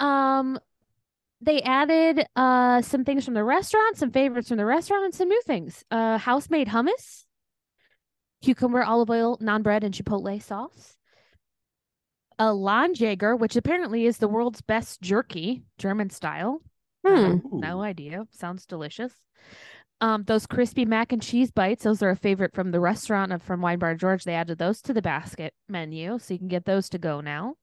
Um, 0.00 0.58
they 1.40 1.60
added 1.62 2.26
uh 2.34 2.80
some 2.82 3.04
things 3.04 3.24
from 3.26 3.34
the 3.34 3.44
restaurant, 3.44 3.98
some 3.98 4.10
favorites 4.10 4.48
from 4.48 4.56
the 4.56 4.64
restaurant, 4.64 5.04
and 5.04 5.14
some 5.14 5.28
new 5.28 5.42
things. 5.42 5.84
Uh, 5.90 6.16
house 6.16 6.48
made 6.48 6.68
hummus, 6.68 7.24
cucumber, 8.42 8.82
olive 8.82 9.10
oil, 9.10 9.38
naan 9.38 9.62
bread, 9.62 9.84
and 9.84 9.94
chipotle 9.94 10.42
sauce. 10.42 10.96
A 12.38 12.46
Landjager, 12.46 13.38
which 13.38 13.56
apparently 13.56 14.06
is 14.06 14.18
the 14.18 14.28
world's 14.28 14.60
best 14.60 15.00
jerky, 15.00 15.64
German 15.76 16.10
style. 16.10 16.62
Hmm. 17.06 17.38
No 17.52 17.82
idea. 17.82 18.26
Sounds 18.30 18.66
delicious. 18.66 19.12
Um, 20.00 20.22
those 20.24 20.46
crispy 20.46 20.84
mac 20.84 21.12
and 21.12 21.20
cheese 21.20 21.50
bites, 21.50 21.82
those 21.82 22.02
are 22.02 22.10
a 22.10 22.16
favorite 22.16 22.54
from 22.54 22.70
the 22.70 22.78
restaurant 22.78 23.32
of 23.32 23.42
from 23.42 23.60
Wine 23.60 23.80
Bar 23.80 23.96
George. 23.96 24.22
They 24.22 24.34
added 24.34 24.58
those 24.58 24.80
to 24.82 24.92
the 24.92 25.02
basket 25.02 25.54
menu, 25.68 26.18
so 26.20 26.34
you 26.34 26.38
can 26.38 26.48
get 26.48 26.64
those 26.64 26.88
to 26.90 26.98
go 26.98 27.20
now. 27.20 27.54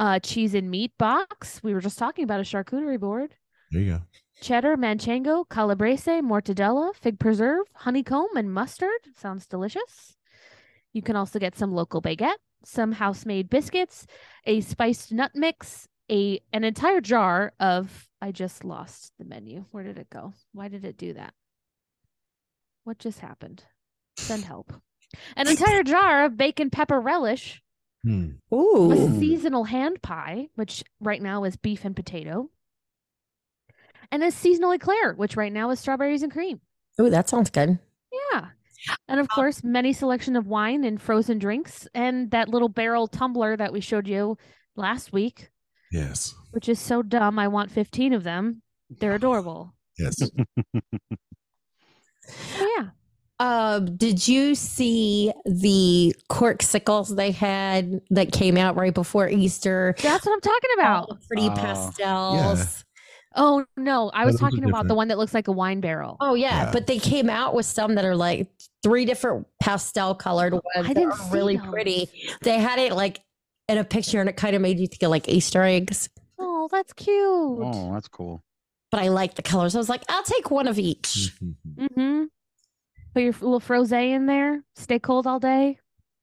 Uh, 0.00 0.18
cheese 0.18 0.54
and 0.54 0.70
meat 0.70 0.92
box. 0.98 1.62
We 1.62 1.74
were 1.74 1.80
just 1.80 1.98
talking 1.98 2.24
about 2.24 2.40
a 2.40 2.44
charcuterie 2.44 2.98
board. 2.98 3.34
There 3.70 3.82
you 3.82 3.90
go. 3.92 4.02
Cheddar, 4.40 4.76
manchego, 4.76 5.48
calabrese, 5.48 6.20
mortadella, 6.22 6.94
fig 6.94 7.18
preserve, 7.18 7.66
honeycomb, 7.74 8.36
and 8.36 8.52
mustard. 8.52 8.98
Sounds 9.16 9.46
delicious. 9.46 10.16
You 10.92 11.02
can 11.02 11.14
also 11.14 11.38
get 11.38 11.56
some 11.56 11.72
local 11.72 12.00
baguette, 12.02 12.38
some 12.64 12.92
house-made 12.92 13.50
biscuits, 13.50 14.06
a 14.46 14.60
spiced 14.62 15.12
nut 15.12 15.32
mix, 15.34 15.86
a 16.10 16.40
an 16.52 16.64
entire 16.64 17.00
jar 17.00 17.52
of 17.60 18.08
I 18.22 18.32
just 18.32 18.64
lost 18.64 19.12
the 19.18 19.24
menu. 19.24 19.66
Where 19.70 19.84
did 19.84 19.98
it 19.98 20.10
go? 20.10 20.32
Why 20.52 20.68
did 20.68 20.84
it 20.84 20.96
do 20.96 21.12
that? 21.14 21.32
What 22.84 22.98
just 22.98 23.20
happened? 23.20 23.64
Send 24.16 24.44
help. 24.44 24.72
An 25.36 25.48
entire 25.48 25.82
jar 25.82 26.24
of 26.24 26.36
bacon 26.36 26.70
pepper 26.70 27.00
relish, 27.00 27.62
Hmm. 28.02 28.30
a 28.50 29.18
seasonal 29.20 29.64
hand 29.64 30.00
pie, 30.02 30.48
which 30.54 30.82
right 31.00 31.20
now 31.20 31.44
is 31.44 31.56
beef 31.56 31.84
and 31.84 31.94
potato, 31.94 32.50
and 34.12 34.22
a 34.24 34.30
seasonal 34.30 34.72
eclair, 34.72 35.14
which 35.14 35.36
right 35.36 35.52
now 35.52 35.70
is 35.70 35.80
strawberries 35.80 36.22
and 36.22 36.32
cream. 36.32 36.60
Oh, 36.98 37.08
that 37.10 37.28
sounds 37.28 37.50
good. 37.50 37.78
Yeah. 38.32 38.46
And 39.08 39.20
of 39.20 39.28
course, 39.28 39.62
many 39.62 39.92
selection 39.92 40.36
of 40.36 40.46
wine 40.46 40.84
and 40.84 41.00
frozen 41.00 41.38
drinks, 41.38 41.86
and 41.94 42.30
that 42.30 42.48
little 42.48 42.68
barrel 42.68 43.06
tumbler 43.08 43.56
that 43.56 43.72
we 43.72 43.80
showed 43.80 44.08
you 44.08 44.38
last 44.76 45.12
week, 45.12 45.50
Yes. 45.92 46.34
which 46.52 46.68
is 46.68 46.80
so 46.80 47.02
dumb. 47.02 47.38
I 47.38 47.48
want 47.48 47.70
15 47.70 48.12
of 48.14 48.22
them. 48.24 48.62
They're 48.88 49.14
adorable. 49.14 49.74
Yes. 49.98 50.16
Oh, 52.58 52.74
yeah. 52.78 52.90
Uh, 53.40 53.78
did 53.80 54.28
you 54.28 54.54
see 54.54 55.32
the 55.46 56.14
cork 56.28 56.58
corksicles 56.58 57.16
they 57.16 57.30
had 57.32 58.00
that 58.10 58.30
came 58.32 58.56
out 58.56 58.76
right 58.76 58.94
before 58.94 59.28
Easter? 59.28 59.94
That's 60.00 60.26
what 60.26 60.32
I'm 60.34 60.40
talking 60.40 60.70
about. 60.74 61.08
All 61.08 61.16
the 61.16 61.26
pretty 61.26 61.48
Oh, 61.48 61.54
pastels. 61.56 62.84
Oh, 63.36 63.64
no. 63.76 64.10
I 64.12 64.24
was 64.24 64.34
those 64.34 64.40
talking 64.40 64.64
about 64.64 64.88
the 64.88 64.94
one 64.94 65.08
that 65.08 65.18
looks 65.18 65.32
like 65.34 65.48
a 65.48 65.52
wine 65.52 65.80
barrel. 65.80 66.16
Oh 66.20 66.34
yeah, 66.34 66.64
Yeah. 66.64 66.72
but 66.72 66.86
they 66.86 66.98
came 66.98 67.30
out 67.30 67.54
with 67.54 67.66
some 67.66 67.94
that 67.94 68.04
are 68.04 68.16
like 68.16 68.48
three 68.82 69.04
different 69.04 69.46
pastel 69.60 70.14
colored 70.14 70.52
ones 70.52 70.64
I 70.76 70.92
didn't 70.92 71.12
are 71.12 71.16
see 71.18 71.32
really 71.32 71.56
those. 71.56 71.66
pretty. 71.68 72.08
They 72.42 72.58
had 72.58 72.78
it 72.78 72.92
like 72.92 73.20
in 73.68 73.78
a 73.78 73.84
picture, 73.84 74.18
and 74.20 74.28
it 74.28 74.36
kind 74.36 74.56
of 74.56 74.62
made 74.62 74.80
you 74.80 74.88
think 74.88 75.02
of 75.04 75.10
like 75.10 75.28
Easter 75.28 75.62
eggs. 75.62 76.08
Oh, 76.38 76.68
that's 76.72 76.92
cute. 76.92 77.14
Oh, 77.16 77.92
that's 77.94 78.08
cool. 78.08 78.42
But 78.90 79.00
I 79.02 79.08
like 79.08 79.34
the 79.36 79.42
colors. 79.42 79.76
I 79.76 79.78
was 79.78 79.88
like, 79.88 80.02
I'll 80.08 80.24
take 80.24 80.50
one 80.50 80.66
of 80.66 80.76
each. 80.78 81.30
Mm-hmm. 81.78 82.24
Put 83.14 83.22
your 83.22 83.32
little 83.32 83.60
froze 83.60 83.92
in 83.92 84.26
there. 84.26 84.62
Stay 84.74 84.98
cold 84.98 85.26
all 85.28 85.38
day. 85.38 85.78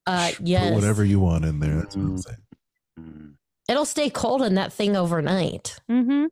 Uh, 0.05 0.31
yes, 0.41 0.65
Put 0.69 0.75
whatever 0.75 1.05
you 1.05 1.19
want 1.21 1.45
in 1.45 1.59
there. 1.59 1.75
That's 1.75 1.95
what 1.95 2.03
I'm 2.03 2.15
Mm. 2.17 2.23
saying. 2.23 2.37
Mm. 2.99 3.33
It'll 3.69 3.85
stay 3.85 4.09
cold 4.09 4.41
in 4.41 4.55
that 4.55 4.73
thing 4.73 4.95
overnight. 4.97 5.79
Mm-hmm. 5.89 6.25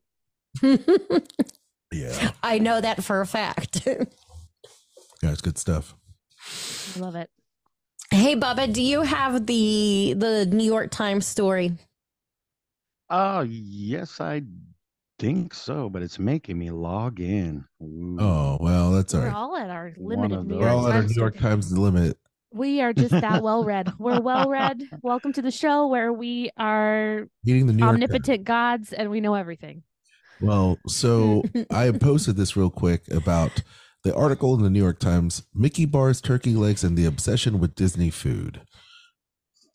Yeah. 0.62 2.32
I 2.44 2.60
know 2.60 2.82
that 2.82 3.04
for 3.04 3.22
a 3.22 3.28
fact. 3.28 3.88
Yeah, 5.24 5.32
it's 5.32 5.42
good 5.42 5.58
stuff. 5.58 5.96
I 6.96 7.00
love 7.00 7.16
it. 7.16 7.30
hey, 8.12 8.36
Bubba, 8.36 8.72
do 8.72 8.84
you 8.84 9.02
have 9.02 9.48
the 9.48 10.14
the 10.16 10.46
New 10.46 10.66
York 10.66 10.92
Times 10.92 11.26
story? 11.26 11.72
Oh, 13.10 13.40
yes, 13.42 14.20
I 14.20 14.44
think 15.18 15.54
so, 15.54 15.90
but 15.90 16.04
it's 16.04 16.20
making 16.20 16.60
me 16.60 16.70
log 16.70 17.22
in. 17.22 17.66
Ooh. 17.82 18.18
Oh, 18.20 18.58
well, 18.60 18.92
that's 18.92 19.16
all 19.16 19.22
We're 19.22 19.30
all 19.32 19.56
at 19.58 19.70
our 19.70 19.94
One 19.98 20.20
limited 20.22 20.48
New. 20.48 20.56
We're 20.58 20.62
York 20.64 20.74
all 20.74 20.88
at 20.90 20.96
our 20.96 21.04
New 21.04 21.16
York. 21.16 21.38
Times 21.38 21.76
limit. 21.76 22.18
We 22.54 22.82
are 22.82 22.94
just 22.94 23.12
that 23.12 23.42
well 23.42 23.64
read. 23.64 23.94
We're 24.00 24.20
well 24.22 24.50
read. 24.50 24.84
Welcome 25.02 25.34
to 25.34 25.42
the 25.42 25.50
show 25.50 25.88
where 25.88 26.14
we 26.14 26.52
are 26.58 27.28
Meeting 27.44 27.68
the 27.68 27.74
New 27.74 27.84
York 27.84 27.94
omnipotent 27.94 28.44
gods 28.44 28.94
and 28.94 29.10
we 29.10 29.22
know 29.22 29.34
everything. 29.34 29.84
Well, 30.42 30.80
so 30.88 31.44
I 31.72 31.92
posted 31.92 32.36
this 32.36 32.56
real 32.56 32.70
quick 32.70 33.10
about 33.12 33.64
the 34.04 34.16
article 34.16 34.54
in 34.56 34.64
the 34.64 34.70
New 34.70 34.82
York 34.82 35.00
Times 35.00 35.44
Mickey 35.54 35.86
bars, 35.86 36.22
turkey 36.22 36.54
legs, 36.54 36.84
and 36.84 36.98
the 36.98 37.06
obsession 37.06 37.60
with 37.60 37.76
Disney 37.76 38.10
food. 38.10 38.62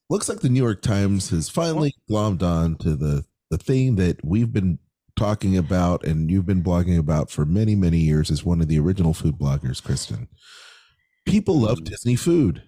Looks 0.09 0.29
like 0.29 0.41
the 0.41 0.49
New 0.49 0.63
York 0.63 0.83
Times 0.83 1.31
has 1.31 1.49
finally 1.49 1.95
glommed 2.11 2.43
on 2.43 2.77
to 2.79 2.97
the, 2.97 3.25
the 3.51 3.59
thing 3.59 3.97
that 3.97 4.25
we've 4.25 4.53
been 4.53 4.79
talking 5.17 5.57
about 5.57 6.05
and 6.05 6.31
you've 6.31 6.47
been 6.47 6.63
blogging 6.63 6.99
about 6.99 7.31
for 7.31 7.45
many, 7.45 7.75
many 7.75 7.99
years 7.99 8.31
as 8.31 8.45
one 8.45 8.61
of 8.61 8.69
the 8.69 8.79
original 8.79 9.13
food 9.13 9.37
bloggers, 9.37 9.83
Kristen. 9.83 10.29
People 11.27 11.61
love 11.61 11.79
hmm. 11.79 11.85
Disney 11.85 12.17
food. 12.17 12.63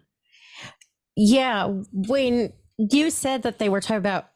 Yeah, 1.16 1.66
when 1.92 2.52
you 2.76 3.11
said 3.11 3.42
that 3.42 3.59
they 3.59 3.68
were 3.68 3.81
talking 3.81 3.96
about 3.96 4.32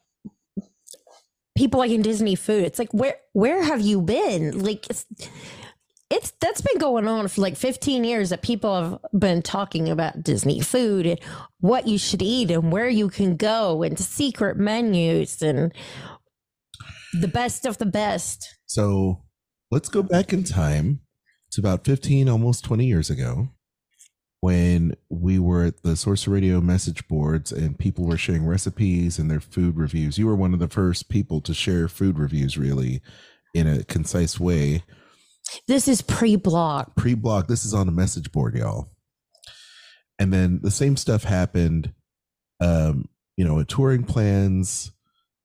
people 1.57 1.79
like 1.79 1.91
in 1.91 2.01
Disney 2.01 2.35
food, 2.35 2.63
it's 2.63 2.79
like 2.79 2.93
where 2.93 3.17
where 3.33 3.63
have 3.63 3.81
you 3.81 4.01
been? 4.01 4.63
Like 4.63 4.89
it's, 4.89 5.05
it's 6.09 6.31
that's 6.39 6.61
been 6.61 6.77
going 6.77 7.07
on 7.07 7.27
for 7.27 7.41
like 7.41 7.57
15 7.57 8.03
years 8.03 8.29
that 8.29 8.41
people 8.41 8.81
have 8.81 8.99
been 9.19 9.41
talking 9.41 9.89
about 9.89 10.23
Disney 10.23 10.61
food 10.61 11.05
and 11.05 11.19
what 11.59 11.87
you 11.87 11.97
should 11.97 12.21
eat 12.21 12.51
and 12.51 12.71
where 12.71 12.87
you 12.87 13.09
can 13.09 13.35
go 13.35 13.83
and 13.83 13.99
secret 13.99 14.57
menus 14.57 15.41
and 15.41 15.73
the 17.19 17.27
best 17.27 17.65
of 17.65 17.77
the 17.77 17.85
best. 17.85 18.55
So 18.65 19.23
let's 19.71 19.89
go 19.89 20.03
back 20.03 20.31
in 20.31 20.43
time. 20.43 21.01
It's 21.47 21.57
about 21.57 21.85
15, 21.85 22.29
almost 22.29 22.65
20 22.65 22.85
years 22.85 23.09
ago 23.09 23.49
when 24.41 24.95
we 25.09 25.39
were 25.39 25.63
at 25.65 25.83
the 25.83 25.95
Source 25.95 26.27
Radio 26.27 26.61
message 26.61 27.07
boards 27.07 27.51
and 27.51 27.77
people 27.77 28.05
were 28.05 28.17
sharing 28.17 28.45
recipes 28.45 29.17
and 29.17 29.31
their 29.31 29.39
food 29.39 29.77
reviews. 29.77 30.17
You 30.17 30.27
were 30.27 30.35
one 30.35 30.53
of 30.53 30.59
the 30.59 30.67
first 30.67 31.09
people 31.09 31.41
to 31.41 31.53
share 31.53 31.87
food 31.87 32.19
reviews 32.19 32.57
really 32.57 33.01
in 33.53 33.67
a 33.67 33.83
concise 33.83 34.39
way. 34.39 34.83
This 35.67 35.87
is 35.87 36.01
pre-blog. 36.01 36.95
Pre 36.95 37.15
blog, 37.15 37.47
this 37.47 37.65
is 37.65 37.73
on 37.73 37.87
a 37.87 37.91
message 37.91 38.31
board, 38.31 38.55
y'all. 38.55 38.89
And 40.19 40.33
then 40.33 40.59
the 40.61 40.71
same 40.71 40.97
stuff 40.97 41.23
happened, 41.23 41.93
um, 42.59 43.07
you 43.37 43.45
know, 43.45 43.59
at 43.59 43.67
touring 43.67 44.03
plans. 44.03 44.91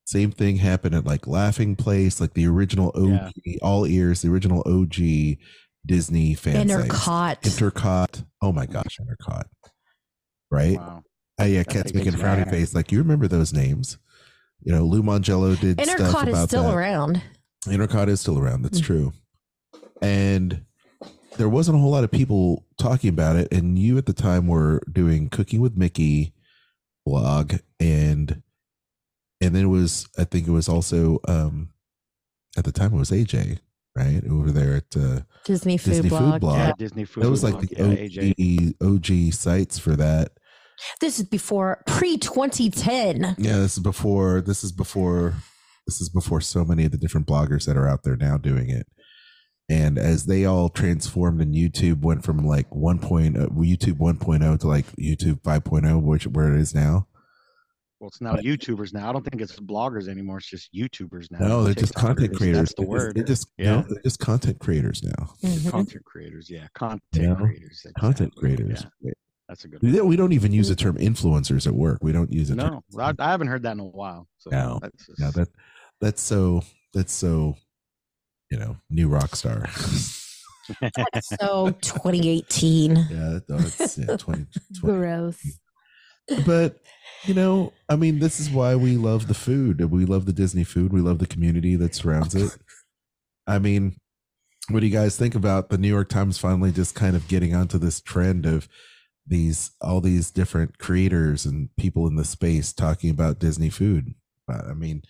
Same 0.05 0.33
thing 0.33 0.57
happened 0.57 0.95
at 0.95 1.07
like 1.07 1.27
Laughing 1.27 1.77
Place, 1.77 2.21
like 2.21 2.35
the 2.35 2.47
original 2.47 2.93
OG, 2.95 3.33
all 3.63 3.87
ears, 3.87 4.21
the 4.21 4.31
original 4.31 4.63
OG 4.67 5.39
Disney 5.87 6.35
fan 6.35 6.69
sites. 6.69 6.89
Intercot. 6.91 7.41
Intercot. 7.43 8.25
Oh 8.41 8.53
my 8.53 8.67
gosh, 8.67 8.99
Intercot. 9.01 9.45
Right? 10.51 10.77
Wow. 10.79 11.03
Oh 11.41 11.45
yeah, 11.45 11.59
That 11.63 11.69
Cat's 11.69 11.95
making 11.95 12.13
me 12.15 12.19
frowny 12.21 12.39
mad. 12.45 12.51
face. 12.51 12.75
Like 12.75 12.93
you 12.93 12.99
remember 12.99 13.27
those 13.29 13.53
names. 13.53 13.99
You 14.63 14.73
know, 14.73 14.85
Lou 14.85 15.03
Mongello 15.03 15.59
did 15.59 15.81
stuff 15.81 15.99
Intercot 15.99 16.23
about 16.29 16.29
is 16.29 16.43
still 16.45 16.63
that. 16.65 16.75
around. 16.77 17.23
Intercot 17.65 18.09
is 18.09 18.21
still 18.21 18.39
around. 18.39 18.63
That's 18.63 18.81
Mm. 18.81 18.85
true. 18.85 19.13
And 20.01 20.65
there 21.39 21.49
wasn't 21.49 21.77
a 21.79 21.81
whole 21.81 21.91
lot 21.91 22.05
of 22.05 22.11
people 22.11 22.65
talking 22.79 23.09
about 23.11 23.37
it. 23.37 23.53
And 23.53 23.79
you 23.79 23.99
at 23.99 24.07
the 24.07 24.13
time 24.13 24.47
were 24.47 24.83
doing 24.91 25.29
Cooking 25.31 25.61
with 25.61 25.77
Mickey 25.77 26.35
blog 27.05 27.55
and 27.81 28.43
and 29.41 29.55
then 29.57 29.65
it 29.65 29.69
was 29.69 30.07
I 30.17 30.23
think 30.25 30.47
it 30.47 30.53
was 30.53 30.69
also 30.69 31.19
um 31.27 31.71
at 32.57 32.65
the 32.65 32.71
time 32.73 32.93
it 32.95 32.99
was 32.99 33.11
AJ, 33.11 33.59
right? 33.97 34.23
Over 34.31 34.51
there 34.51 34.77
at 34.77 34.97
uh 34.97 35.21
Disney 35.45 35.77
food 35.77 35.91
Disney 35.91 36.09
Food 36.11 36.19
blog. 36.19 36.41
Blog. 36.41 36.57
Yeah, 36.57 36.67
Yeah. 36.69 36.73
Disney 36.79 37.05
food. 37.05 37.25
that 37.25 37.31
was 37.31 37.43
like 37.45 37.55
blog. 37.55 37.69
the 37.69 38.75
yeah, 38.81 38.87
OG 38.87 38.95
OG 39.29 39.33
sites 39.33 39.79
for 39.79 39.97
that. 39.97 40.33
This 41.01 41.19
is 41.19 41.27
before 41.27 41.83
pre 41.87 42.17
2010. 42.19 43.37
Yeah, 43.39 43.57
this 43.59 43.75
is 43.77 43.83
before 43.83 44.41
this 44.41 44.65
is 44.65 44.73
before 44.73 45.35
this 45.87 46.01
is 46.01 46.09
before 46.09 46.41
so 46.41 46.65
many 46.65 46.85
of 46.85 46.93
the 46.93 46.99
different 46.99 47.27
bloggers 47.27 47.67
that 47.67 47.77
are 47.77 47.89
out 47.89 48.03
there 48.05 48.17
now 48.17 48.37
doing 48.39 48.71
it. 48.71 48.87
And 49.69 49.97
as 49.99 50.27
they 50.27 50.45
all 50.45 50.69
transformed 50.69 51.41
and 51.41 51.55
YouTube 51.55 52.03
went 52.03 52.25
from 52.25 52.45
like 52.47 52.67
1. 52.75 52.99
Point, 52.99 53.39
uh, 53.39 53.47
YouTube 53.49 53.99
1.0 53.99 54.59
to 54.61 54.69
like 54.69 54.87
YouTube 54.97 55.41
5.0, 55.43 56.03
which 56.03 56.27
where 56.27 56.53
it 56.55 56.61
is 56.61 56.75
now. 56.75 57.07
Well, 58.03 58.09
it's 58.09 58.21
now 58.21 58.35
YouTubers 58.35 58.93
now. 58.93 59.09
I 59.09 59.13
don't 59.13 59.23
think 59.25 59.41
it's 59.41 59.61
bloggers 59.61 60.09
anymore. 60.09 60.39
It's 60.39 60.49
just 60.49 60.75
YouTubers 60.75 61.31
now. 61.31 61.39
No, 61.47 61.63
they're 61.63 61.73
just 61.73 61.95
content 61.95 62.35
creators. 62.35 62.59
That's 62.59 62.75
the 62.75 62.83
They're 62.83 62.87
just- 62.97 63.07
word. 63.07 63.15
They're 63.15 63.25
just 63.25 63.47
Yeah. 63.59 63.77
no, 63.77 63.83
they're 63.89 64.03
just 64.03 64.19
content 64.19 64.59
creators 64.59 65.05
now. 65.05 65.35
Mhm. 65.45 65.71
Content 65.71 66.05
creators. 66.05 66.51
Yeah, 66.51 66.67
content 66.75 67.29
know, 67.29 67.37
creators. 67.37 67.87
Content 67.97 68.35
creators. 68.35 68.85
Yeah, 69.03 69.13
that's 69.49 69.65
a 69.65 69.69
good. 69.69 69.83
We 69.83 69.91
one. 69.91 69.97
don't, 69.99 70.09
we 70.09 70.17
don't 70.17 70.33
even 70.33 70.51
use 70.51 70.69
the 70.69 70.75
term 70.75 70.97
influencers 70.97 71.65
at 71.65 71.75
work. 71.75 72.01
We 72.03 72.11
don't 72.11 72.33
use 72.33 72.51
it. 72.51 72.57
No, 72.57 72.83
I, 72.99 73.15
I 73.21 73.31
haven't 73.31 73.47
heard 73.47 73.63
that 73.63 73.73
in 73.75 73.79
a 73.79 73.85
while. 73.87 74.27
So 74.39 74.51
No, 74.51 74.81
that's 74.83 75.07
just, 75.07 75.21
Yeah, 75.21 75.31
that 75.37 75.49
that's 76.01 76.21
so 76.21 76.65
that's 76.93 77.13
so 77.13 77.55
you 78.51 78.59
know, 78.59 78.77
new 78.91 79.09
rock 79.09 79.37
star. 79.37 79.69
so 81.23 81.71
2018. 81.83 82.97
yeah, 82.97 83.39
no, 83.49 83.57
it's 83.59 83.97
yeah, 83.97 84.17
20, 84.17 84.47
20. 84.81 84.99
Gross. 84.99 85.41
But 86.47 86.79
you 87.25 87.35
know, 87.35 87.73
I 87.89 87.97
mean, 87.97 88.19
this 88.19 88.41
is 88.41 88.51
why 88.51 88.75
we 88.75 88.97
love 88.97 89.29
the 89.29 89.35
food. 89.35 89.81
We 89.91 90.05
love 90.05 90.27
the 90.27 90.33
Disney 90.33 90.65
food. 90.65 90.93
We 90.93 91.01
love 91.01 91.19
the 91.19 91.27
community 91.27 91.77
that 91.77 91.95
surrounds 91.95 92.35
it. 92.35 92.51
I 93.47 93.59
mean, 93.59 93.97
what 94.69 94.81
do 94.81 94.87
you 94.87 94.93
guys 94.93 95.17
think 95.17 95.35
about 95.35 95.69
the 95.69 95.79
New 95.79 95.89
York 95.89 96.09
Times 96.09 96.39
finally 96.39 96.73
just 96.73 96.95
kind 96.95 97.15
of 97.17 97.29
getting 97.29 97.55
onto 97.55 97.79
this 97.79 98.01
trend 98.01 98.47
of 98.47 98.69
these 99.27 99.71
all 99.81 100.01
these 100.01 100.31
different 100.33 100.79
creators 100.79 101.45
and 101.47 101.69
people 101.77 102.07
in 102.09 102.17
the 102.17 102.25
space 102.25 102.73
talking 102.73 103.11
about 103.11 103.39
Disney 103.39 103.71
food? 103.71 104.15
Uh, 104.51 104.63
I 104.71 104.75
mean, 104.75 105.03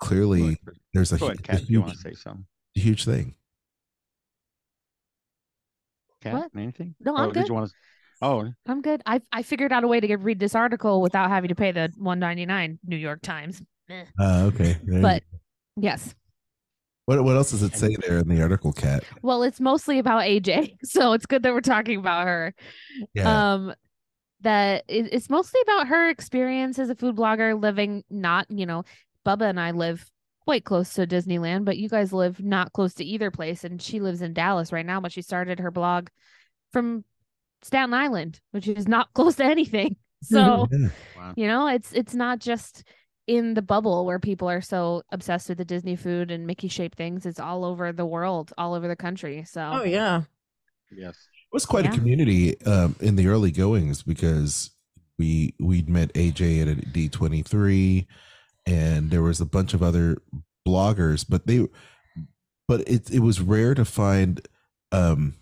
clearly 0.00 0.58
there's 0.92 1.12
a, 1.12 1.18
Go 1.18 1.26
hu- 1.26 1.32
ahead, 1.32 1.40
a 1.40 1.42
Kat, 1.42 1.70
you 1.70 1.80
want 1.82 1.92
to 1.92 1.96
huge, 1.98 2.02
say 2.16 2.20
something? 2.20 2.46
huge 2.74 3.04
thing. 3.04 3.34
Kat, 6.22 6.32
What? 6.34 6.50
anything? 6.56 6.94
No, 7.00 7.16
I'm 7.16 7.28
oh, 7.28 7.32
Did 7.32 7.34
good. 7.42 7.48
you 7.48 7.54
want 7.54 7.68
to? 7.68 7.74
Oh, 8.22 8.50
I'm 8.66 8.80
good. 8.80 9.02
I 9.04 9.20
I 9.32 9.42
figured 9.42 9.72
out 9.72 9.84
a 9.84 9.88
way 9.88 10.00
to 10.00 10.06
get, 10.06 10.20
read 10.20 10.38
this 10.38 10.54
article 10.54 11.02
without 11.02 11.28
having 11.28 11.48
to 11.48 11.54
pay 11.54 11.72
the 11.72 11.92
199 11.96 12.78
New 12.84 12.96
York 12.96 13.22
Times. 13.22 13.62
Uh, 13.90 14.50
okay. 14.52 14.76
There 14.84 15.02
But 15.02 15.22
yes. 15.76 16.14
what 17.04 17.22
what 17.22 17.36
else 17.36 17.50
does 17.50 17.62
it 17.62 17.76
say 17.76 17.96
there 17.96 18.18
in 18.18 18.28
the 18.28 18.40
article, 18.40 18.72
Cat? 18.72 19.04
Well, 19.22 19.42
it's 19.42 19.60
mostly 19.60 19.98
about 19.98 20.22
AJ, 20.22 20.76
so 20.84 21.12
it's 21.12 21.26
good 21.26 21.42
that 21.42 21.52
we're 21.52 21.60
talking 21.60 21.98
about 21.98 22.26
her. 22.26 22.54
Yeah. 23.14 23.52
Um 23.52 23.74
that 24.40 24.84
it, 24.88 25.12
it's 25.12 25.30
mostly 25.30 25.60
about 25.62 25.88
her 25.88 26.08
experience 26.08 26.78
as 26.78 26.90
a 26.90 26.94
food 26.94 27.16
blogger 27.16 27.60
living 27.60 28.04
not, 28.10 28.46
you 28.50 28.66
know, 28.66 28.84
Bubba 29.24 29.48
and 29.48 29.60
I 29.60 29.72
live 29.72 30.08
quite 30.44 30.64
close 30.64 30.94
to 30.94 31.06
Disneyland, 31.06 31.64
but 31.64 31.76
you 31.76 31.88
guys 31.88 32.12
live 32.12 32.40
not 32.40 32.72
close 32.72 32.94
to 32.94 33.04
either 33.04 33.30
place 33.30 33.64
and 33.64 33.82
she 33.82 34.00
lives 34.00 34.22
in 34.22 34.32
Dallas 34.32 34.72
right 34.72 34.86
now, 34.86 35.00
but 35.00 35.10
she 35.12 35.22
started 35.22 35.58
her 35.58 35.70
blog 35.70 36.08
from 36.72 37.04
Staten 37.66 37.92
Island, 37.94 38.40
which 38.52 38.68
is 38.68 38.86
not 38.88 39.12
close 39.14 39.36
to 39.36 39.44
anything. 39.44 39.96
So, 40.22 40.66
wow. 41.16 41.34
you 41.36 41.46
know, 41.46 41.68
it's 41.68 41.92
it's 41.92 42.14
not 42.14 42.40
just 42.40 42.84
in 43.26 43.52
the 43.54 43.62
bubble 43.62 44.06
where 44.06 44.18
people 44.18 44.48
are 44.48 44.62
so 44.62 45.02
obsessed 45.12 45.48
with 45.50 45.58
the 45.58 45.64
Disney 45.64 45.94
food 45.94 46.30
and 46.30 46.46
Mickey 46.46 46.68
shaped 46.68 46.96
things. 46.96 47.26
It's 47.26 47.38
all 47.38 47.64
over 47.64 47.92
the 47.92 48.06
world, 48.06 48.50
all 48.56 48.72
over 48.74 48.88
the 48.88 48.96
country. 48.96 49.44
So 49.44 49.60
Oh 49.60 49.84
yeah. 49.84 50.22
yes. 50.90 51.14
It 51.14 51.52
was 51.52 51.66
quite 51.66 51.84
Yeah. 51.84 51.92
a 51.92 51.94
community 51.94 52.60
um, 52.62 52.96
in 53.00 53.14
the 53.16 53.28
early 53.28 53.50
goings 53.52 54.02
because 54.02 54.70
we 55.18 55.54
we'd 55.60 55.88
met 55.88 56.12
AJ 56.14 56.62
at 56.62 56.68
a 56.68 56.74
D 56.74 57.08
twenty 57.10 57.42
three, 57.42 58.08
and 58.64 59.10
there 59.10 59.22
was 59.22 59.40
a 59.40 59.46
bunch 59.46 59.74
of 59.74 59.82
other 59.82 60.16
bloggers, 60.66 61.24
but 61.28 61.46
they, 61.46 61.68
but 62.66 62.80
it 62.88 63.10
it 63.10 63.20
was 63.20 63.40
rare 63.40 63.74
to 63.74 63.84
find 63.84 64.40
um, 64.92 65.34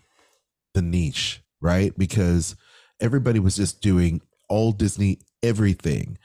the 0.73 0.81
niche, 0.81 1.41
right? 1.65 1.97
Because 1.97 2.55
everybody 3.01 3.39
was 3.39 3.55
just 3.55 3.81
doing 3.81 4.21
all 4.47 4.71
Disney 4.71 5.19
everything. 5.43 6.17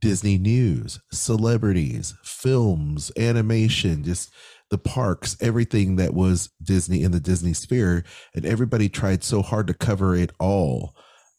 Disney 0.00 0.38
news, 0.38 1.00
celebrities, 1.12 2.14
films, 2.22 3.10
animation, 3.16 4.04
just 4.04 4.30
the 4.70 4.78
parks, 4.78 5.36
everything 5.40 5.96
that 5.96 6.14
was 6.14 6.50
Disney 6.62 7.02
in 7.02 7.12
the 7.12 7.20
Disney 7.20 7.54
sphere 7.54 8.04
and 8.34 8.44
everybody 8.44 8.88
tried 8.88 9.24
so 9.24 9.42
hard 9.42 9.66
to 9.66 9.74
cover 9.74 10.14
it 10.14 10.30
all 10.38 10.94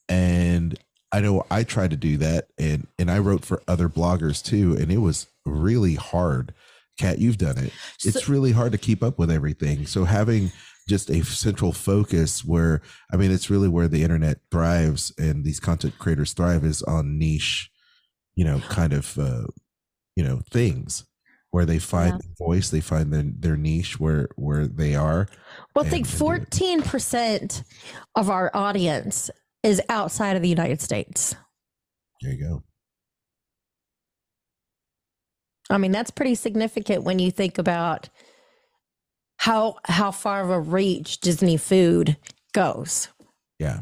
and 0.09 0.77
i 1.11 1.19
know 1.19 1.45
i 1.49 1.63
tried 1.63 1.89
to 1.89 1.97
do 1.97 2.17
that 2.17 2.47
and 2.57 2.87
and 2.99 3.09
i 3.09 3.17
wrote 3.17 3.43
for 3.43 3.61
other 3.67 3.89
bloggers 3.89 4.43
too 4.43 4.75
and 4.79 4.91
it 4.91 4.97
was 4.97 5.27
really 5.45 5.95
hard 5.95 6.53
kat 6.99 7.19
you've 7.19 7.37
done 7.37 7.57
it 7.57 7.71
it's 8.03 8.29
really 8.29 8.51
hard 8.51 8.71
to 8.71 8.77
keep 8.77 9.03
up 9.03 9.17
with 9.17 9.31
everything 9.31 9.85
so 9.85 10.05
having 10.05 10.51
just 10.87 11.09
a 11.09 11.23
central 11.25 11.71
focus 11.71 12.43
where 12.45 12.81
i 13.11 13.17
mean 13.17 13.31
it's 13.31 13.49
really 13.49 13.67
where 13.67 13.87
the 13.87 14.03
internet 14.03 14.37
thrives 14.51 15.11
and 15.17 15.43
these 15.43 15.59
content 15.59 15.97
creators 15.97 16.33
thrive 16.33 16.63
is 16.63 16.81
on 16.83 17.17
niche 17.17 17.69
you 18.35 18.45
know 18.45 18.59
kind 18.69 18.93
of 18.93 19.17
uh 19.17 19.43
you 20.15 20.23
know 20.23 20.41
things 20.51 21.05
where 21.51 21.65
they 21.65 21.79
find 21.79 22.13
Yeah. 22.13 22.17
their 22.21 22.47
voice 22.47 22.69
they 22.69 22.81
find 22.81 23.11
their, 23.13 23.23
their 23.25 23.57
niche 23.57 23.99
where 23.99 24.27
where 24.35 24.67
they 24.67 24.93
are 24.95 25.27
Well, 25.75 25.85
I 25.85 25.89
think 25.89 26.05
and- 26.05 26.21
and 26.21 26.49
do 26.49 26.65
it. 26.65 26.83
14% 26.83 27.63
of 28.15 28.29
our 28.29 28.51
audience 28.53 29.29
is 29.63 29.81
outside 29.89 30.35
of 30.35 30.41
the 30.43 30.49
United 30.49 30.81
States. 30.81 31.35
there 32.21 32.33
you 32.33 32.39
go 32.47 32.63
I 35.67 35.79
mean, 35.79 35.91
that's 35.91 36.11
pretty 36.11 36.35
significant 36.35 37.03
when 37.03 37.17
you 37.17 37.31
think 37.31 37.57
about 37.57 38.07
how 39.37 39.75
how 39.85 40.11
far 40.11 40.41
of 40.43 40.49
a 40.49 40.59
reach 40.59 41.19
Disney 41.19 41.57
food 41.57 42.17
goes. 42.53 43.09
yeah 43.59 43.79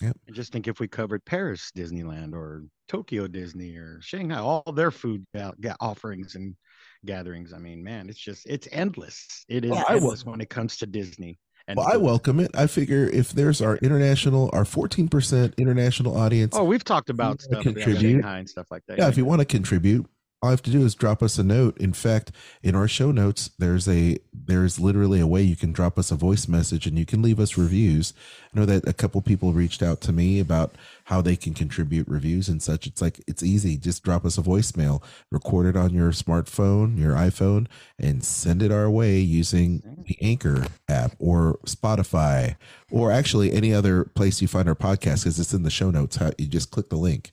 And 0.00 0.14
just 0.32 0.52
think 0.52 0.68
if 0.68 0.78
we 0.80 0.88
covered 0.88 1.24
Paris 1.24 1.70
Disneyland 1.76 2.32
or 2.34 2.64
Tokyo 2.88 3.26
Disney 3.26 3.76
or 3.76 4.00
Shanghai, 4.00 4.38
all 4.38 4.72
their 4.72 4.90
food 4.90 5.24
ga- 5.34 5.52
ga- 5.60 5.76
offerings 5.80 6.36
and 6.36 6.54
gatherings. 7.04 7.52
I 7.52 7.58
mean, 7.58 7.82
man, 7.82 8.08
it's 8.08 8.18
just 8.18 8.46
it's 8.46 8.68
endless. 8.72 9.44
It 9.48 9.64
is 9.64 9.70
Well, 9.72 9.84
I 9.88 9.94
will- 9.94 10.00
endless 10.02 10.24
when 10.24 10.40
it 10.40 10.48
comes 10.50 10.76
to 10.78 10.86
Disney. 10.86 11.38
And 11.66 11.76
Well, 11.76 11.86
I 11.92 11.98
welcome 11.98 12.40
it. 12.40 12.50
I 12.56 12.66
figure 12.66 13.04
if 13.10 13.32
there's 13.32 13.60
our 13.60 13.76
international, 13.78 14.48
our 14.54 14.64
14% 14.64 15.54
international 15.58 16.16
audience, 16.16 16.54
Oh, 16.56 16.64
we've 16.64 16.82
talked 16.84 17.10
about 17.10 17.28
wanna 17.28 17.40
stuff, 17.42 17.56
yeah, 17.66 17.72
contribute- 17.72 18.12
Shanghai 18.22 18.38
and 18.38 18.48
stuff 18.48 18.68
like 18.70 18.84
that. 18.88 18.96
yeah, 18.98 19.08
if 19.08 19.18
you 19.18 19.26
want 19.26 19.40
to 19.40 19.44
contribute, 19.44 20.06
all 20.40 20.50
I 20.50 20.52
have 20.52 20.62
to 20.62 20.70
do 20.70 20.84
is 20.84 20.94
drop 20.94 21.22
us 21.22 21.36
a 21.38 21.42
note. 21.42 21.76
In 21.78 21.92
fact, 21.92 22.30
in 22.62 22.76
our 22.76 22.86
show 22.86 23.10
notes, 23.10 23.50
there's 23.58 23.88
a 23.88 24.18
there's 24.32 24.78
literally 24.78 25.18
a 25.18 25.26
way 25.26 25.42
you 25.42 25.56
can 25.56 25.72
drop 25.72 25.98
us 25.98 26.12
a 26.12 26.16
voice 26.16 26.46
message 26.46 26.86
and 26.86 26.96
you 26.96 27.04
can 27.04 27.22
leave 27.22 27.40
us 27.40 27.58
reviews. 27.58 28.14
I 28.54 28.60
know 28.60 28.66
that 28.66 28.86
a 28.86 28.92
couple 28.92 29.20
people 29.20 29.52
reached 29.52 29.82
out 29.82 30.00
to 30.02 30.12
me 30.12 30.38
about 30.38 30.76
how 31.04 31.20
they 31.20 31.34
can 31.34 31.54
contribute 31.54 32.06
reviews 32.06 32.48
and 32.48 32.62
such. 32.62 32.86
It's 32.86 33.02
like 33.02 33.20
it's 33.26 33.42
easy. 33.42 33.76
Just 33.76 34.04
drop 34.04 34.24
us 34.24 34.38
a 34.38 34.42
voicemail, 34.42 35.02
record 35.32 35.66
it 35.66 35.76
on 35.76 35.92
your 35.92 36.12
smartphone, 36.12 36.98
your 36.98 37.14
iPhone, 37.14 37.66
and 37.98 38.24
send 38.24 38.62
it 38.62 38.70
our 38.70 38.88
way 38.88 39.18
using 39.18 39.80
mm-hmm. 39.80 40.02
the 40.02 40.18
Anchor 40.22 40.66
app 40.88 41.16
or 41.18 41.58
Spotify 41.66 42.56
or 42.92 43.10
actually 43.10 43.52
any 43.52 43.74
other 43.74 44.04
place 44.04 44.40
you 44.40 44.46
find 44.46 44.68
our 44.68 44.76
podcast 44.76 45.24
because 45.24 45.40
it's 45.40 45.52
in 45.52 45.64
the 45.64 45.70
show 45.70 45.90
notes. 45.90 46.16
How 46.16 46.30
you 46.38 46.46
just 46.46 46.70
click 46.70 46.90
the 46.90 46.96
link 46.96 47.32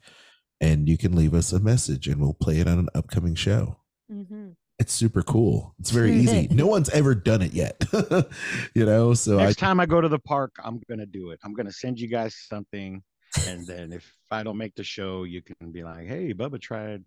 and 0.66 0.90
you 0.90 0.98
can 0.98 1.16
leave 1.16 1.34
us 1.34 1.54
a 1.54 1.60
message 1.60 2.08
and 2.08 2.20
we'll 2.20 2.34
play 2.34 2.60
it 2.60 2.68
on 2.68 2.80
an 2.80 2.90
upcoming 2.96 3.36
show. 3.36 3.78
Mm-hmm. 4.12 4.50
It's 4.80 4.94
super 4.94 5.22
cool. 5.22 5.76
It's 5.80 5.92
very 5.92 6.14
easy. 6.22 6.48
No 6.50 6.68
one's 6.68 6.90
ever 6.90 7.14
done 7.14 7.42
it 7.42 7.54
yet. 7.54 7.86
you 8.74 8.86
know, 8.86 9.14
so 9.14 9.38
Next 9.38 9.62
I 9.62 9.66
time 9.66 9.80
I 9.80 9.86
go 9.86 10.02
to 10.02 10.10
the 10.10 10.20
park, 10.20 10.56
I'm 10.64 10.82
gonna 10.90 11.06
do 11.06 11.30
it. 11.30 11.40
I'm 11.44 11.54
gonna 11.54 11.72
send 11.72 12.00
you 12.00 12.08
guys 12.08 12.36
something, 12.36 13.02
and 13.48 13.66
then 13.68 13.94
if 13.94 14.12
I 14.32 14.44
don't 14.44 14.58
make 14.58 14.76
the 14.76 14.84
show, 14.84 15.24
you 15.24 15.42
can 15.42 15.72
be 15.72 15.84
like, 15.84 16.08
"Hey, 16.08 16.34
Bubba 16.34 16.60
tried. 16.60 17.04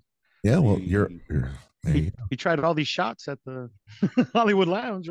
Yeah, 0.49 0.59
well, 0.59 0.79
you're, 0.79 1.11
you're 1.29 1.51
there 1.85 1.95
you 1.97 2.03
He, 2.03 2.11
go. 2.11 2.17
he 2.31 2.37
tried 2.37 2.59
all 2.61 2.75
these 2.75 2.89
shots 2.89 3.29
at 3.29 3.39
the 3.45 3.71
Hollywood 4.35 4.69
Lounge." 4.69 5.09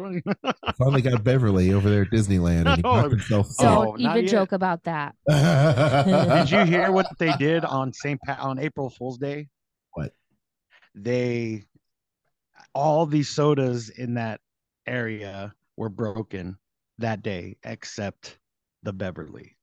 finally 0.78 1.02
got 1.02 1.24
Beverly 1.24 1.74
over 1.74 1.90
there 1.90 2.02
at 2.04 2.10
Disneyland 2.10 2.66
and 2.68 2.76
he 2.78 2.82
oh, 2.86 2.96
No. 2.96 3.02
knocked 3.02 3.12
himself 3.12 3.48
Oh, 3.60 3.64
Don't 3.96 4.02
even 4.02 4.24
yet. 4.24 4.32
joke 4.32 4.52
about 4.52 4.84
that. 4.84 5.16
Did 5.30 6.52
you 6.52 6.64
hear 6.66 6.92
what 6.92 7.08
they 7.20 7.32
did 7.38 7.64
on 7.66 7.94
St. 7.94 8.20
Pat 8.22 8.40
on 8.40 8.60
April 8.60 8.90
Fool's 8.90 9.18
Day? 9.18 9.48
What? 9.94 10.12
They 10.96 11.64
all 12.74 13.06
these 13.06 13.30
sodas 13.30 13.90
in 13.90 14.16
that 14.16 14.40
area 14.86 15.54
were 15.78 15.90
broken 15.90 16.58
that 17.00 17.22
day, 17.22 17.58
except 17.64 18.38
the 18.84 18.94
Beverly. 18.94 19.57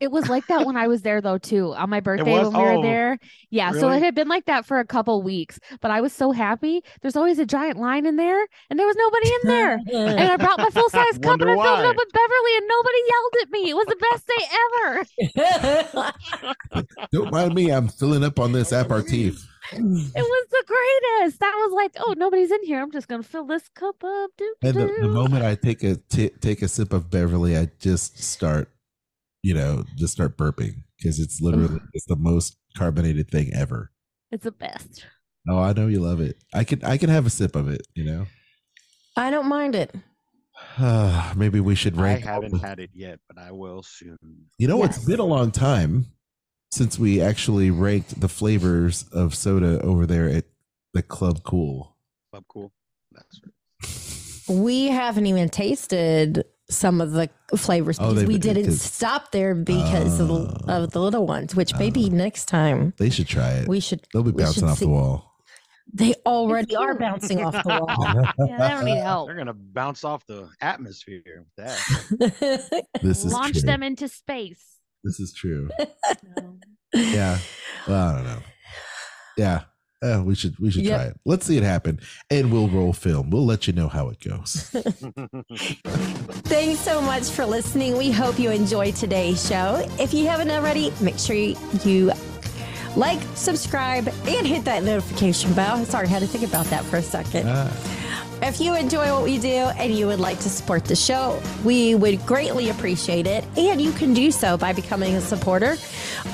It 0.00 0.10
was 0.10 0.28
like 0.28 0.46
that 0.46 0.64
when 0.66 0.76
I 0.76 0.86
was 0.88 1.02
there 1.02 1.20
though 1.20 1.38
too. 1.38 1.74
On 1.74 1.90
my 1.90 2.00
birthday 2.00 2.32
when 2.32 2.52
we 2.52 2.58
were 2.62 2.72
Oh, 2.74 2.82
there. 2.82 3.18
Yeah, 3.50 3.72
so 3.72 3.88
it 3.90 4.02
had 4.02 4.14
been 4.14 4.28
like 4.28 4.44
that 4.46 4.64
for 4.66 4.78
a 4.78 4.84
couple 4.84 5.22
weeks, 5.22 5.58
but 5.80 5.90
I 5.90 6.00
was 6.00 6.12
so 6.12 6.32
happy. 6.32 6.82
There's 7.02 7.16
always 7.16 7.38
a 7.38 7.46
giant 7.46 7.78
line 7.78 8.06
in 8.06 8.16
there 8.16 8.46
and 8.70 8.78
there 8.78 8.86
was 8.86 8.96
nobody 8.96 9.28
in 9.28 9.40
there. 9.44 9.78
and 10.20 10.30
I 10.32 10.36
brought 10.36 10.58
my 10.58 10.70
full 10.72 10.88
size 10.90 11.18
cup 11.18 11.40
and 11.40 11.46
Wonder 11.46 11.50
I 11.50 11.54
filled 11.64 11.78
it 11.80 11.86
up 11.86 11.96
with 11.96 12.12
Beverly 12.12 12.56
and 12.56 12.68
nobody 12.68 12.98
yelled 13.08 13.34
at 13.42 13.50
me. 13.50 13.70
It 13.70 13.74
was 13.74 13.86
the 13.86 13.96
best 14.10 14.26
day 14.26 14.44
ever. 16.02 16.88
Don't 17.12 17.32
mind 17.32 17.54
me. 17.54 17.70
I'm 17.70 17.88
filling 17.88 18.24
up 18.24 18.38
on 18.38 18.52
this 18.52 18.72
aperitif. 18.72 19.44
It 19.72 19.80
was 19.82 20.46
the 20.50 20.64
greatest. 20.66 21.40
That 21.40 21.54
was 21.56 21.72
like, 21.74 21.92
oh, 21.98 22.14
nobody's 22.16 22.50
in 22.50 22.64
here. 22.64 22.80
I'm 22.80 22.90
just 22.90 23.06
gonna 23.08 23.22
fill 23.22 23.44
this 23.44 23.68
cup 23.74 24.02
up. 24.02 24.30
Doo, 24.38 24.54
And 24.62 24.74
the, 24.74 24.86
the 25.02 25.08
moment 25.08 25.44
I 25.44 25.56
take 25.56 25.82
a 25.84 25.96
t- 25.96 26.30
take 26.40 26.62
a 26.62 26.68
sip 26.68 26.92
of 26.92 27.10
Beverly, 27.10 27.56
I 27.56 27.68
just 27.78 28.18
start, 28.22 28.70
you 29.48 29.54
know, 29.54 29.82
just 29.96 30.12
start 30.12 30.36
burping 30.36 30.82
because 30.98 31.18
it's 31.18 31.40
literally 31.40 31.80
it's 31.94 32.04
the 32.04 32.16
most 32.16 32.58
carbonated 32.76 33.30
thing 33.30 33.50
ever. 33.54 33.90
it's 34.30 34.44
the 34.44 34.52
best. 34.52 35.06
Oh, 35.48 35.58
I 35.58 35.72
know 35.72 35.86
you 35.86 36.00
love 36.00 36.20
it. 36.20 36.36
I 36.52 36.64
can 36.64 36.84
I 36.84 36.98
can 36.98 37.08
have 37.08 37.24
a 37.24 37.30
sip 37.30 37.56
of 37.56 37.66
it. 37.66 37.86
You 37.94 38.04
know, 38.04 38.26
I 39.16 39.30
don't 39.30 39.48
mind 39.48 39.74
it. 39.74 39.94
Uh, 40.76 41.32
maybe 41.36 41.60
we 41.60 41.74
should 41.74 41.96
rank. 41.96 42.26
I 42.26 42.32
haven't 42.32 42.58
had 42.58 42.78
it 42.78 42.90
yet, 42.92 43.20
but 43.26 43.42
I 43.42 43.52
will 43.52 43.82
soon. 43.82 44.18
You 44.58 44.68
know, 44.68 44.84
it's 44.84 45.02
been 45.02 45.18
a 45.18 45.24
long 45.24 45.50
time 45.50 46.04
since 46.70 46.98
we 46.98 47.22
actually 47.22 47.70
ranked 47.70 48.20
the 48.20 48.28
flavors 48.28 49.06
of 49.14 49.34
soda 49.34 49.80
over 49.80 50.04
there 50.04 50.28
at 50.28 50.44
the 50.92 51.02
Club 51.02 51.42
Cool. 51.42 51.96
Club 52.32 52.44
cool. 52.52 52.70
That's 53.12 53.40
right. 53.42 54.56
we 54.62 54.88
haven't 54.88 55.24
even 55.24 55.48
tasted 55.48 56.44
some 56.70 57.00
of 57.00 57.12
the 57.12 57.30
flavors 57.56 57.98
Oh, 57.98 58.08
because 58.10 58.22
they- 58.22 58.26
we 58.26 58.38
didn't 58.38 58.64
because- 58.64 58.82
stop 58.82 59.32
there 59.32 59.54
because 59.54 60.20
of, 60.20 60.28
the, 60.28 60.34
Oh. 60.68 60.82
of 60.84 60.90
the 60.90 61.00
little 61.00 61.26
ones. 61.26 61.54
Which 61.56 61.74
maybe 61.78 62.06
oh. 62.10 62.14
next 62.14 62.44
time 62.46 62.92
They 62.98 63.10
should 63.10 63.26
try 63.28 63.52
it. 63.52 63.68
we 63.68 63.80
should. 63.80 64.06
They'll 64.12 64.22
be 64.22 64.32
bouncing 64.32 64.64
off 64.64 64.78
see- 64.78 64.84
the 64.84 64.90
wall. 64.90 65.24
They 65.94 66.12
already 66.26 66.76
are 66.76 66.94
bouncing 66.94 67.42
off 67.42 67.54
the 67.64 67.66
wall. 67.66 68.32
Yeah, 68.46 68.58
they 68.58 68.68
don't 68.68 68.84
need 68.84 68.98
help. 69.02 69.28
They're 69.28 69.36
gonna 69.38 69.54
bounce 69.54 70.04
off 70.04 70.26
the 70.26 70.46
atmosphere 70.60 71.22
with 71.56 71.66
that. 71.66 72.84
This 73.02 73.24
is 73.24 73.32
Launch 73.32 73.52
true. 73.54 73.62
them 73.62 73.82
into 73.82 74.06
space. 74.08 74.62
This 75.02 75.18
is 75.18 75.32
true. 75.32 75.70
Yeah. 76.92 77.38
Well, 77.86 78.08
I 78.08 78.14
don't 78.16 78.24
know. 78.24 78.38
Yeah. 79.38 79.60
Uh, 80.00 80.22
we 80.24 80.34
should 80.34 80.56
we 80.60 80.70
should 80.70 80.84
Yep. 80.84 80.96
try 80.96 81.04
it. 81.08 81.20
Let's 81.24 81.44
see 81.46 81.56
it 81.56 81.62
happen, 81.64 81.98
and 82.30 82.52
we'll 82.52 82.68
roll 82.68 82.92
film. 82.92 83.30
We'll 83.30 83.44
let 83.46 83.66
you 83.66 83.72
know 83.72 83.88
how 83.88 84.10
it 84.10 84.20
goes. 84.20 84.70
Thanks 86.46 86.78
so 86.80 87.00
much 87.00 87.24
for 87.30 87.44
listening. 87.44 87.96
We 87.96 88.10
hope 88.10 88.38
you 88.38 88.50
enjoyed 88.50 88.94
today's 88.96 89.46
show. 89.46 89.86
If 89.98 90.14
you 90.14 90.26
haven't 90.28 90.50
already, 90.50 90.92
make 91.00 91.18
sure 91.18 91.34
you, 91.36 91.56
you 91.84 92.12
like, 92.96 93.20
subscribe, 93.34 94.08
and 94.26 94.46
hit 94.46 94.64
that 94.64 94.82
notification 94.82 95.52
bell. 95.54 95.84
Sorry, 95.84 96.06
I 96.06 96.10
had 96.10 96.20
to 96.22 96.28
think 96.28 96.44
about 96.48 96.66
that 96.66 96.84
for 96.84 96.96
a 96.98 97.02
second. 97.02 97.48
Ah, 97.48 97.70
If 98.40 98.60
you 98.60 98.76
enjoy 98.76 99.12
what 99.12 99.24
we 99.24 99.38
do 99.38 99.48
and 99.48 99.92
you 99.92 100.06
would 100.06 100.20
like 100.20 100.38
to 100.40 100.48
support 100.48 100.84
the 100.84 100.94
show, 100.94 101.40
we 101.64 101.96
would 101.96 102.24
greatly 102.24 102.70
appreciate 102.70 103.26
it. 103.26 103.44
And 103.56 103.80
you 103.80 103.92
can 103.92 104.14
do 104.14 104.30
so 104.30 104.56
by 104.56 104.72
becoming 104.72 105.16
a 105.16 105.20
supporter 105.20 105.76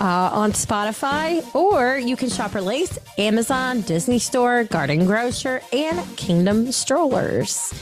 uh, 0.00 0.30
on 0.32 0.52
Spotify, 0.52 1.42
or 1.54 1.96
you 1.96 2.14
can 2.14 2.28
shop 2.28 2.54
links 2.54 2.98
Amazon, 3.18 3.80
Disney 3.80 4.18
Store, 4.18 4.64
Garden 4.64 5.06
Grocer, 5.06 5.62
and 5.72 6.16
Kingdom 6.16 6.70
Strollers. 6.72 7.72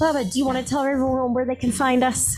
Bubba, 0.00 0.30
do 0.30 0.38
you 0.38 0.46
want 0.46 0.58
to 0.58 0.64
tell 0.64 0.82
everyone 0.82 1.34
where 1.34 1.44
they 1.44 1.56
can 1.56 1.72
find 1.72 2.04
us? 2.04 2.36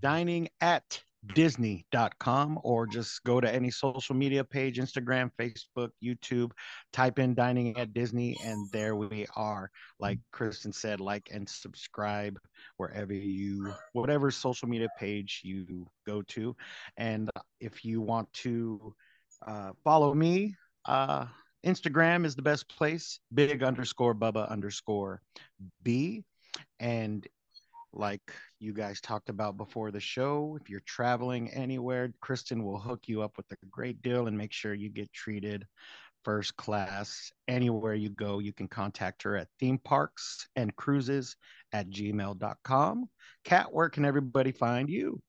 Dining 0.00 0.48
at 0.60 1.02
disney.com 1.34 2.58
or 2.64 2.86
just 2.86 3.22
go 3.24 3.40
to 3.40 3.52
any 3.52 3.70
social 3.70 4.14
media 4.14 4.42
page 4.42 4.78
instagram 4.78 5.30
facebook 5.38 5.90
youtube 6.02 6.50
type 6.92 7.20
in 7.20 7.32
dining 7.32 7.76
at 7.76 7.94
disney 7.94 8.36
and 8.44 8.70
there 8.72 8.96
we 8.96 9.26
are. 9.36 9.70
Like 9.98 10.18
kristen 10.32 10.72
said 10.72 11.00
like 11.00 11.28
and 11.32 11.48
subscribe 11.48 12.38
wherever 12.76 13.12
you 13.12 13.72
whatever 13.92 14.30
social 14.30 14.68
media 14.68 14.88
page 14.98 15.40
you 15.44 15.86
go 16.06 16.22
to. 16.22 16.56
And 16.96 17.30
if 17.60 17.84
you 17.84 18.00
want 18.00 18.32
to 18.34 18.94
uh, 19.46 19.70
follow 19.84 20.14
me 20.14 20.56
uh, 20.86 21.26
instagram 21.64 22.24
is 22.24 22.34
the 22.34 22.42
best 22.42 22.68
place 22.68 23.20
big 23.32 23.62
underscore 23.62 24.14
bubba 24.14 24.48
underscore 24.50 25.22
b. 25.82 26.24
And 26.80 27.26
like 27.92 28.32
you 28.58 28.72
guys 28.72 29.00
talked 29.00 29.28
about 29.28 29.56
before 29.56 29.90
the 29.90 30.00
show, 30.00 30.56
if 30.60 30.70
you're 30.70 30.80
traveling 30.86 31.50
anywhere, 31.50 32.12
Kristen 32.20 32.64
will 32.64 32.78
hook 32.78 33.00
you 33.06 33.22
up 33.22 33.36
with 33.36 33.50
a 33.52 33.66
great 33.70 34.00
deal 34.02 34.26
and 34.26 34.36
make 34.36 34.52
sure 34.52 34.74
you 34.74 34.88
get 34.88 35.12
treated 35.12 35.66
first 36.24 36.56
class. 36.56 37.32
Anywhere 37.48 37.94
you 37.94 38.10
go, 38.10 38.38
you 38.38 38.52
can 38.52 38.68
contact 38.68 39.22
her 39.22 39.36
at 39.36 39.48
theme 39.58 39.78
parks 39.78 40.48
and 40.56 40.74
cruises 40.76 41.36
at 41.72 41.90
gmail.com. 41.90 43.08
Cat, 43.44 43.72
where 43.72 43.88
can 43.88 44.04
everybody 44.04 44.52
find 44.52 44.88
you? 44.88 45.20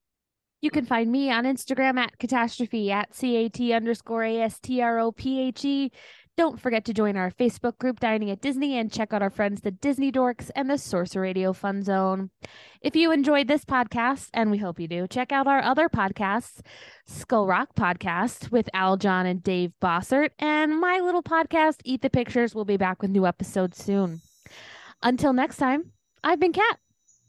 You 0.61 0.71
can 0.71 0.85
find 0.85 1.11
me 1.11 1.29
on 1.29 1.43
Instagram 1.43 1.97
at 1.97 2.17
catastrophe 2.17 2.89
at 2.89 3.13
cat 3.13 3.59
underscore 3.59 4.23
a 4.23 4.39
s 4.39 4.59
t 4.61 4.81
r 4.81 4.97
o 4.99 5.11
p 5.11 5.41
h 5.41 5.65
e. 5.65 5.91
Don't 6.35 6.59
forget 6.59 6.83
to 6.85 6.93
join 6.95 7.15
our 7.15 7.29
Facebook 7.29 7.77
group 7.77 7.99
Dining 7.99 8.31
at 8.31 8.41
Disney 8.41 8.75
and 8.75 8.91
check 8.91 9.13
out 9.13 9.21
our 9.21 9.29
friends 9.29 9.61
the 9.61 9.69
Disney 9.69 10.11
Dorks 10.11 10.49
and 10.55 10.67
the 10.67 10.79
Sorcerer 10.79 11.21
Radio 11.21 11.53
Fun 11.53 11.83
Zone. 11.83 12.31
If 12.81 12.95
you 12.95 13.11
enjoyed 13.11 13.47
this 13.47 13.63
podcast, 13.63 14.29
and 14.33 14.49
we 14.49 14.57
hope 14.57 14.79
you 14.79 14.87
do, 14.87 15.05
check 15.07 15.31
out 15.31 15.45
our 15.45 15.61
other 15.61 15.89
podcasts, 15.89 16.61
Skull 17.05 17.45
Rock 17.45 17.75
Podcast 17.75 18.51
with 18.51 18.67
Aljon 18.73 19.29
and 19.29 19.43
Dave 19.43 19.73
Bossert, 19.79 20.31
and 20.39 20.79
my 20.79 20.99
little 20.99 21.21
podcast, 21.21 21.81
Eat 21.83 22.01
the 22.01 22.09
Pictures, 22.09 22.55
We'll 22.55 22.65
be 22.65 22.77
back 22.77 23.03
with 23.03 23.11
new 23.11 23.27
episodes 23.27 23.83
soon. 23.83 24.21
Until 25.03 25.33
next 25.33 25.57
time, 25.57 25.91
I've 26.23 26.39
been 26.39 26.53
Cat. 26.53 26.79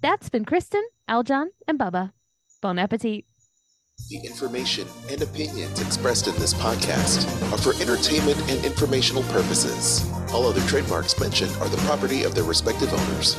That's 0.01 0.31
been 0.31 0.47
Kristen, 0.47 0.85
Aljon, 1.11 1.49
and 1.69 1.79
Bubba. 1.79 2.13
Bon 2.63 2.79
appetit. 2.79 3.27
The 4.11 4.19
information 4.19 4.87
and 5.09 5.23
opinions 5.23 5.81
expressed 5.81 6.27
in 6.27 6.35
this 6.35 6.53
podcast 6.53 7.25
are 7.51 7.57
for 7.57 7.73
entertainment 7.81 8.39
and 8.51 8.63
informational 8.63 9.23
purposes. 9.25 10.07
All 10.31 10.47
other 10.47 10.61
trademarks 10.67 11.19
mentioned 11.19 11.51
are 11.57 11.69
the 11.69 11.79
property 11.79 12.23
of 12.23 12.35
their 12.35 12.45
respective 12.45 12.93
owners. 12.93 13.35